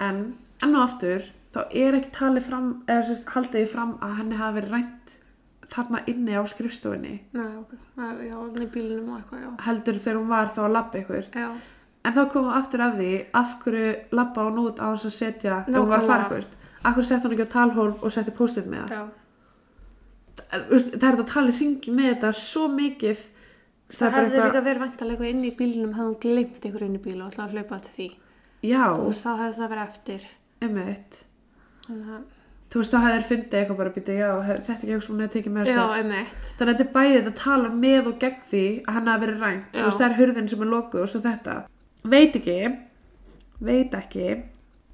[0.00, 1.22] en enn og aftur
[1.54, 5.16] þá er ekki talið fram eða sérst haldið fram að henni hafi verið rænt
[5.74, 7.20] þarna inni á skrifstofunni.
[7.32, 7.72] Nei, ok.
[7.96, 9.62] Já, þannig í bílunum og eitthvað, já.
[9.64, 11.50] Heldur þegar hún var þá að labba ykkur Já,
[12.04, 15.18] en þá komum við aftur að því af hverju labba hún út á þess að
[15.18, 16.44] setja ef hún var að fara ykkur
[16.84, 18.90] af hverju sett hún ekki á talhólf og setti post-it með það?
[18.90, 19.08] Já
[20.34, 23.24] það er að tala í ringi með þetta svo mikið.
[23.94, 27.18] Það hefði líka verið vantarlega inn í bílunum hefði hún glimt ykkur inn í bíl
[27.22, 28.06] og ætlaði að hlaupa til því.
[28.64, 30.22] Já, Þú veist, þá hefði það verið eftir.
[31.84, 32.24] Að-
[32.72, 35.14] þú veist, þá hefði þér fundið eitthvað bara býta, já, þetta er ekki eitthvað sem
[35.14, 35.76] hún hefði tekið með sér.
[36.58, 39.44] Þannig að þetta er bæðið að tala með og gegn því að hann hafi verið
[39.44, 39.68] rænt.
[39.74, 41.54] Þú veist, það er hurðin sem er lokuð og svo þetta.
[42.14, 42.56] Veit ekki,
[43.68, 44.26] veit ekki,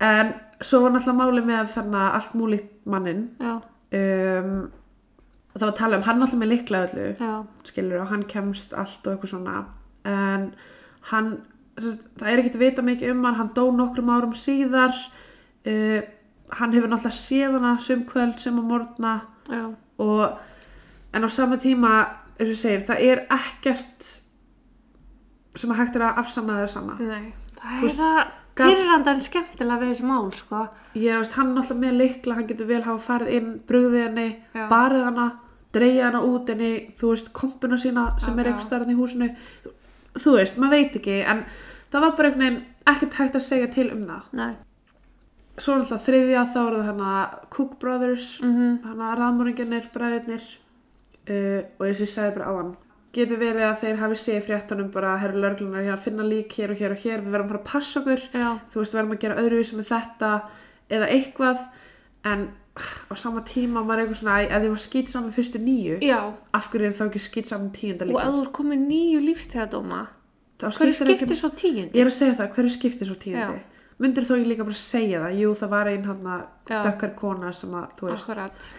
[0.01, 3.23] en svo var náttúrulega máli með þannig að allt múlíkt mannin.
[3.91, 4.71] Um,
[5.55, 7.33] það var að tala um hann náttúrulega með likla öllu, já,
[7.67, 9.57] skilur, og hann kemst allt og eitthvað svona.
[10.09, 10.47] En
[11.11, 11.35] hann,
[11.79, 14.97] sérst, það er ekkert að vita mikið um hann, hann dó nokkrum árum síðar.
[15.67, 16.01] Uh,
[16.57, 18.39] hann hefur náttúrulega séð hana sumkvöld
[19.51, 19.65] já
[20.01, 20.39] og
[21.13, 21.93] en á sama tíma
[22.39, 24.09] eins og þú segir, það er ekkert
[25.57, 28.21] sem að hægt er að afsanna það sama Nei, það er það
[28.57, 30.69] gat- pyrrandan skemmtilega við þessi mál, sko.
[30.95, 34.69] Ég veist, hann náttúrulega með likla hann getur vel hafa farið inn, brugðið henni Já.
[34.69, 35.27] barið hana,
[35.73, 38.51] dreigið hana út henni þú veist, kompuna sína sem Já, er já.
[38.53, 39.31] eitthvað starfn í húsinu.
[39.65, 39.71] Þú,
[40.25, 41.45] þú veist, maður veit ekki, en
[41.93, 44.23] það var bara einhvern veginn ekkert hægt að segja til um það.
[44.33, 44.55] Nei,
[45.61, 47.15] svo náttúrulega þriðja, þá er það hana
[47.51, 50.45] Cook Brothers mhm, hana raðmóringarnir, bræðirnir
[51.31, 52.71] uh, og eins og ég sagði bara á hann
[53.13, 56.71] getur verið að þeir hafi séð fréttunum bara, herru lörglunar, hér að finna lík hér
[56.75, 58.25] og hér og hér, við verðum að fara að passa okkur.
[58.33, 60.31] Já, þú veist, verðum að gera öðruvísi með þetta
[60.91, 61.65] eða eitthvað.
[62.31, 62.49] En
[63.11, 66.33] á sama tíma er eitthvað svona "Æ, ef þið var skýt saman fyrstu nýju já.
[66.55, 69.21] af hverju er þá ekki skýt saman tíunda Og líka ef þú er komið nýju
[69.27, 70.01] lífstíðadóma,
[70.61, 71.91] þá hverju skiptir svo tíundi?
[71.93, 73.61] ég er að segja það, hverju skiptir svo tíundi?
[74.01, 75.35] Myndir þú ekki líka bara segja það?
[75.41, 78.71] Jú, það var ein hann að dökkar kona sem að, þú veist, Akkurat.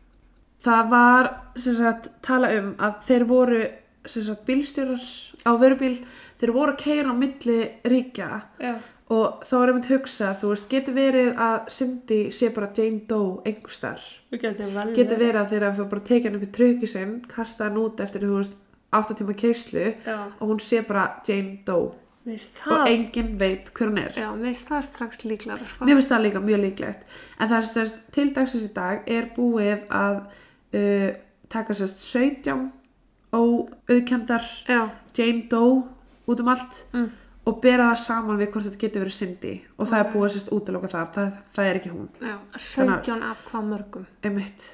[0.63, 3.61] það var sem sagt, tala um að þeir voru
[4.09, 5.03] sagt, bílstjórar
[5.45, 5.99] á vörubíl,
[6.41, 8.29] þeir voru að keira á milli ríkja
[8.61, 8.73] Já.
[9.13, 13.41] og þá er einmitt hugsa, þú veist, getur verið að Cindy sé bara Jane Doe
[13.45, 15.39] einhver starf, Þú getur verið.
[15.41, 18.41] að þeir að bara tekja hann upp í tröki sinn, kasta hann út eftir, þú
[18.41, 18.57] veist,
[18.91, 21.93] 8 tíma keislu Já, og hún sé bara Jane Doe.
[22.21, 24.11] Og það, enginn veit hver hún er.
[24.13, 25.85] Já, mér finnst það strax líklega, sko.
[25.87, 27.07] mér finnst það líka mjög líklegt.
[27.39, 30.19] En það er sérst, til dagsins í dag er búið að
[30.77, 31.07] uh,
[31.49, 32.67] taka sérst 17
[33.31, 34.81] óauðkendar Já,
[35.17, 35.83] Jane Doe
[36.31, 37.07] út um allt mm.
[37.49, 39.53] og bera það saman við hvort þetta getur verið Cindy.
[39.77, 40.05] Og það Ok.
[40.05, 44.05] er búið sérst útiloka það, það það er ekki hún, já, 17 af hvað mörgum.
[44.23, 44.67] emitt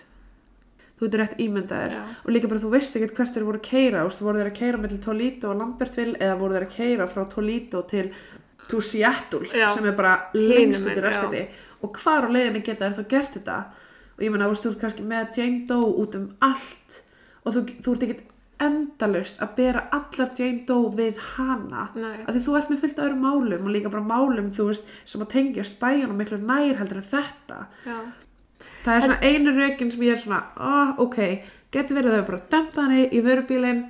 [0.98, 2.04] þú veitur rétt ímyndaðir Já.
[2.26, 4.58] og líka bara þú veist ekkert hvert þeir voru að keira veist, voru þeir að
[4.58, 8.08] keira með til Toledo og Lambertville eða voru þeir að keira frá Toledo til
[8.68, 9.68] to Seattle Já.
[9.76, 11.44] sem er bara lengst út í raskati
[11.86, 13.58] og hvar á leiðinni geta þeir þá gert þetta?
[14.18, 16.96] Og ég meina, þú veist, þú ert kannski með Jane Doe út um allt.
[17.46, 18.24] Og þú, þú ert ekkert
[18.64, 21.88] endalaust að bera allar Jane Doe við hana.
[21.96, 22.24] Nei.
[22.26, 25.22] af því þú ert með fullt öðrum málum og líka bara málum, þú veist, sem
[25.22, 27.60] að tengja spæjunum miklu nær heldur en þetta.
[27.86, 28.00] Já,
[28.86, 31.22] það er svona einu rökin sem ég er svona oh, ok,
[31.76, 33.86] getur verið að þau bara dempa henni í vörubílinn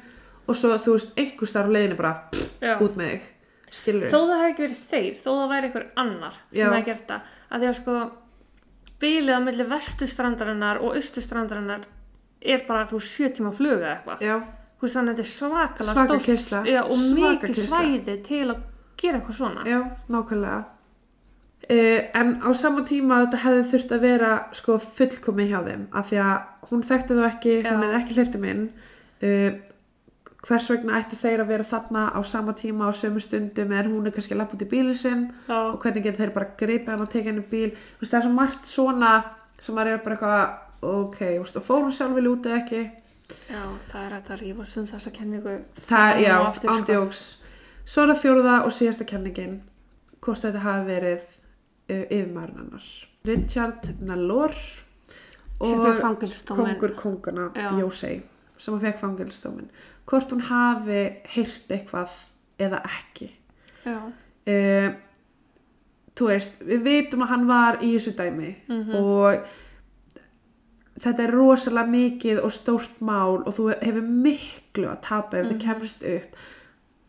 [0.48, 3.34] og svo þú veist, einhver starf á leiðinni bara pff, út með þig.
[3.78, 7.10] Skilur Þó það hefði ekki verið þeir, þó það væri einhver annar sem hefði gert
[7.10, 7.34] það.
[7.52, 7.96] Að því að sko,
[9.04, 11.84] bílið á milli vestustrandarinnar og austustrandarinnar
[12.48, 14.24] er bara, þú veist, sjö tíma fluga eitthvað.
[14.78, 16.60] Þú veist, þannig að þetta er svakalega Svaka stórt keyrsla.
[16.70, 17.78] já, og Svaka mikið keyrsla.
[17.78, 18.58] svæði til að
[19.02, 19.64] gera eitthvað svona.
[19.66, 19.80] já,
[20.14, 20.58] nákvæmlega
[21.70, 26.12] uh, en á sama tíma þetta hefði þurft að vera sko fullkomi hjá þeim af
[26.12, 27.82] því að hún þekkti þau ekki, hún Já.
[27.88, 28.62] hefði ekki hleyfti minn
[29.24, 29.50] uh,
[30.48, 34.06] hvers vegna ætti þeir að vera þarna á sama tíma á sömu stundum eða hún
[34.08, 35.58] er kannski að lappa út í bílinn sinn Já.
[35.74, 38.20] og hvernig getur þeir bara gripið hann og tekið hann í bíl Þú veist, það
[38.22, 39.12] er svo margt svona
[39.66, 42.62] sem maður er bara eitthvað ok, þú veist, og fór hún sjálf vilja út eða
[42.62, 42.84] ekki
[43.52, 45.56] Já, það er hægt að rífa um þessa kenningu.
[45.90, 46.78] það, já, og aftur, sko.
[46.78, 47.22] ándjóks
[47.88, 49.58] svo er það fjóruða og síðasta kenningin
[50.22, 51.22] hvort þetta hafi verið
[51.90, 52.90] uh, yfirmaðurinn annars
[53.28, 54.56] Richard Nallor
[56.02, 56.76] fangilsdóminn.
[56.78, 57.72] kongur kongana Já.
[57.80, 58.22] Jósei
[58.58, 59.70] sem að fekk fangilstómin
[60.08, 61.02] hvort hún hafi
[61.36, 62.14] heyrt eitthvað
[62.60, 63.30] eða ekki
[63.88, 64.90] uh,
[66.18, 68.96] þú veist, við vitum að hann var í þessu dæmi Mhm.
[68.96, 69.48] og
[71.04, 75.52] þetta er rosalega mikið og stórt mál og þú hefur miklu að tapa ef Mhm.
[75.52, 76.46] þetta kemst upp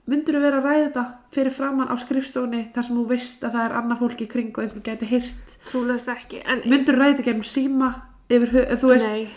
[0.09, 1.05] myndur þú vera að ræða þetta
[1.36, 4.53] fyrir framann á skrifstofunni þar sem þú veist að það er annað fólk í kring
[4.59, 6.41] og einhver gæti heyrt trúlegast ekki.
[6.49, 7.91] En, myndur þú ræða þetta gegnum síma
[8.30, 8.49] yfir,
[8.80, 9.28] þú veist, nei,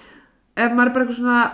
[0.55, 1.51] ef maður er bara eitthvað svona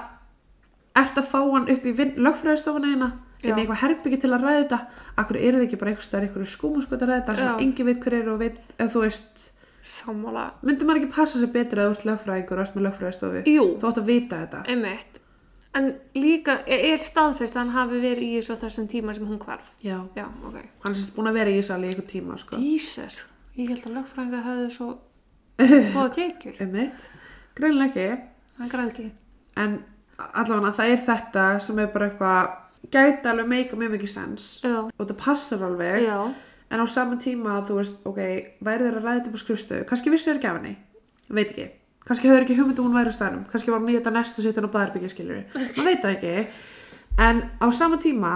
[0.95, 3.49] ert að fá hann upp í lögfræðistofuna hérna Já.
[3.49, 4.79] inn í eitthvað herbyggi til að ræða þetta
[5.17, 8.33] akkur eru þið ekki bara eitthvað skúmuskot að ræða þetta sem engin veit hver eru
[8.33, 9.51] og veit ef þú veist,
[9.93, 10.43] sammála.
[10.63, 13.65] myndur maður ekki passa sér betur að þú ert lögfræðingur og ert með lögfræðistofu Jú,
[13.81, 15.21] þú átt að vita þetta einmitt.
[15.77, 19.37] En líka, er er staðfest að hann hafi verið í þessu þessum tíma sem hún
[19.43, 19.67] hvarf?
[19.83, 19.97] já.
[20.15, 20.55] Já, ok.
[20.83, 22.57] hann er sérst búin að vera í Ísali í eitthvað tíma sko.
[22.57, 23.25] Jesus,
[23.57, 24.87] ég held að lögfræðinga hefði svo
[25.93, 26.57] góða tekjur.
[26.63, 27.09] um mitt,
[27.57, 28.23] greinlega ekki
[28.57, 29.11] Hann græði ekki.
[29.57, 29.77] en
[30.17, 34.79] allavega það er þetta sem er bara eitthvað gæti alveg meika mjög mikið sens Já,
[34.87, 36.17] og það passar alveg já,
[36.67, 38.17] En á sama tíma, þú veist, ok,
[38.59, 40.73] væri þeir að ræða þetta upp á skrifstöðu, kannski vissi þeir ekki af henni,
[41.31, 41.67] veit ekki.
[42.07, 44.67] Kannski höfður ekki hugmyndu hún væri á staðnum, kannski var hún í þetta næsta sittin
[44.67, 46.33] á bæðarbyggja, skiljur maður veit það ekki.
[47.23, 48.33] En á sama tíma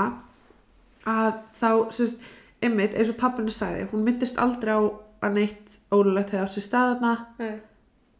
[1.07, 2.25] að þá, sérst,
[2.63, 4.81] ymmit, eins og pappinu sagði, hún myndist aldrei á
[5.21, 7.59] að neitt ólulegt hefði á sér staðana, nei.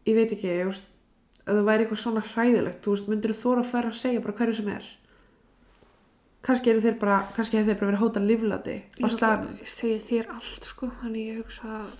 [0.08, 0.88] ég veit ekki, ég veist,
[1.46, 4.24] að það væri eitthvað svona hræðilegt, þú veist, myndir þú þóra að færa að segja
[4.24, 4.90] bara hverju sem er.
[6.42, 7.20] Kannski eru þeir bara,
[7.60, 9.58] hefur þeir bara verið hóta líflati á staðnum.
[9.62, 11.90] Ég segi þér allt, sko, þannig ég hugsa að...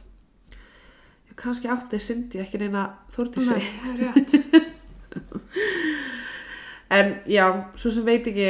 [1.38, 2.82] kannski átti Cindy ekki neina
[3.92, 4.30] er rétt.
[6.98, 7.44] en já,
[7.78, 8.48] svo sem veit ekki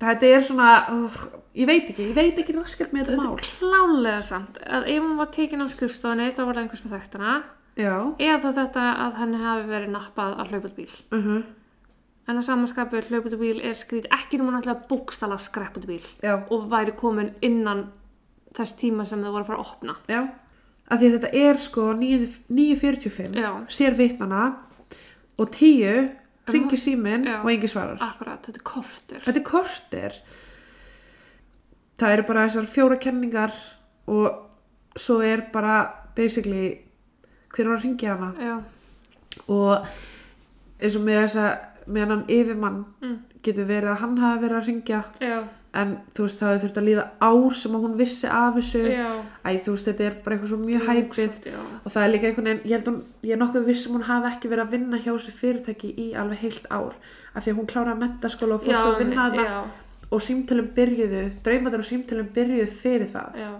[0.00, 1.16] þetta er svona uh,
[1.56, 4.54] ég veit ekki, ég veit ekki raskat með þetta Þetta mál er klálega samt.
[4.66, 7.34] Að ef hún var tekin á skrifstofunni, þá var það einhvers með þekkt hana.
[7.80, 7.94] já,
[8.28, 10.92] Eða þetta að henni hafi verið nappað að hlaupa bíl.
[11.16, 11.24] uh
[12.30, 16.04] En að samanskapu hlaupa út bíl er skrít ekki um að bókstala skrepp út bíl.
[16.22, 17.88] já, Og væri komin innan
[18.54, 19.96] þess tíma sem þau voru að fara að opna.
[20.08, 20.22] já
[20.90, 23.50] af því að þetta er sko 9 9.45 Já.
[23.70, 24.40] sér vitnana
[25.38, 26.08] og 10
[26.50, 29.20] ringi síminn og engi svarar Akkurat, þetta er kortur.
[29.24, 30.18] þetta er kortir
[32.00, 33.54] það eru bara þessar fjóra kenningar
[34.10, 35.76] og svo er bara
[36.16, 36.80] basically
[37.54, 38.56] hver var að ringja hana Já,
[39.46, 39.86] og
[40.80, 41.46] eins og með þessa
[41.90, 43.16] með hann yfirmann mm.
[43.44, 45.38] getur verið að hann hafi verið að ringja já,
[45.70, 48.80] en þú veist það hefur þurft að líða ár sem að hún vissi af þessu.
[49.46, 52.48] Æ þú veist þetta er bara eitthvað svo mjög hæpið og það er líka einhvern
[52.50, 55.00] veginn, ég held hún, ég er nokkuð viss um hún hafi ekki verið að vinna
[55.00, 56.96] hjá þessu fyrirtæki í alveg heilt ár.
[57.30, 59.58] Af því að hún kláraði mentaskóla og fór svo að vinna já,
[60.10, 63.38] og símtölum byrjuðu, draumaður og símtölum byrjuðu fyrir það.
[63.38, 63.50] Já,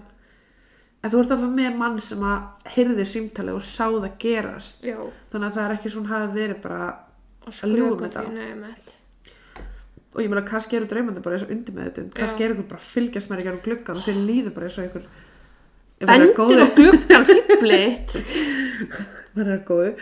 [1.01, 4.83] en þú ert alltaf með mann sem að heyrði símtali og sá það gerast.
[4.83, 4.99] Já.
[5.31, 6.89] þannig að það er ekki svona hafi verið bara
[7.41, 8.25] Að því, það.
[10.11, 12.69] og ég meina kannski eru draumandi bara eins og undir með þetta kannski eru ykkur
[12.73, 15.05] bara fylgjast með ykkur gluggan og þeir líður bara eins og ykkur
[16.01, 18.09] Bendur og gluggan fýblit.
[19.35, 19.91] maður er góðu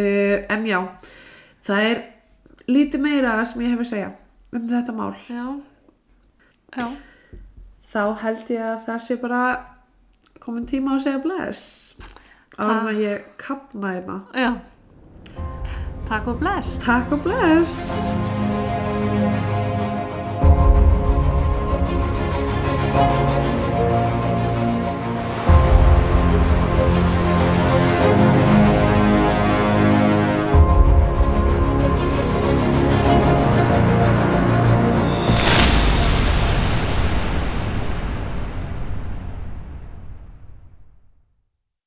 [0.00, 0.80] uh, en já
[1.66, 2.02] það er
[2.70, 4.10] lítið meira sem ég hef að segja
[4.54, 5.12] um þetta mál.
[5.30, 5.44] Já,
[6.76, 6.86] já,
[7.92, 9.42] þá held ég að það sé bara
[10.42, 11.64] komin tíma á að segja bless.
[12.58, 14.18] Áður en að ég kapna hérna.
[14.34, 14.50] Já.
[16.10, 16.78] Takk og bless.
[16.82, 18.49] takk og bless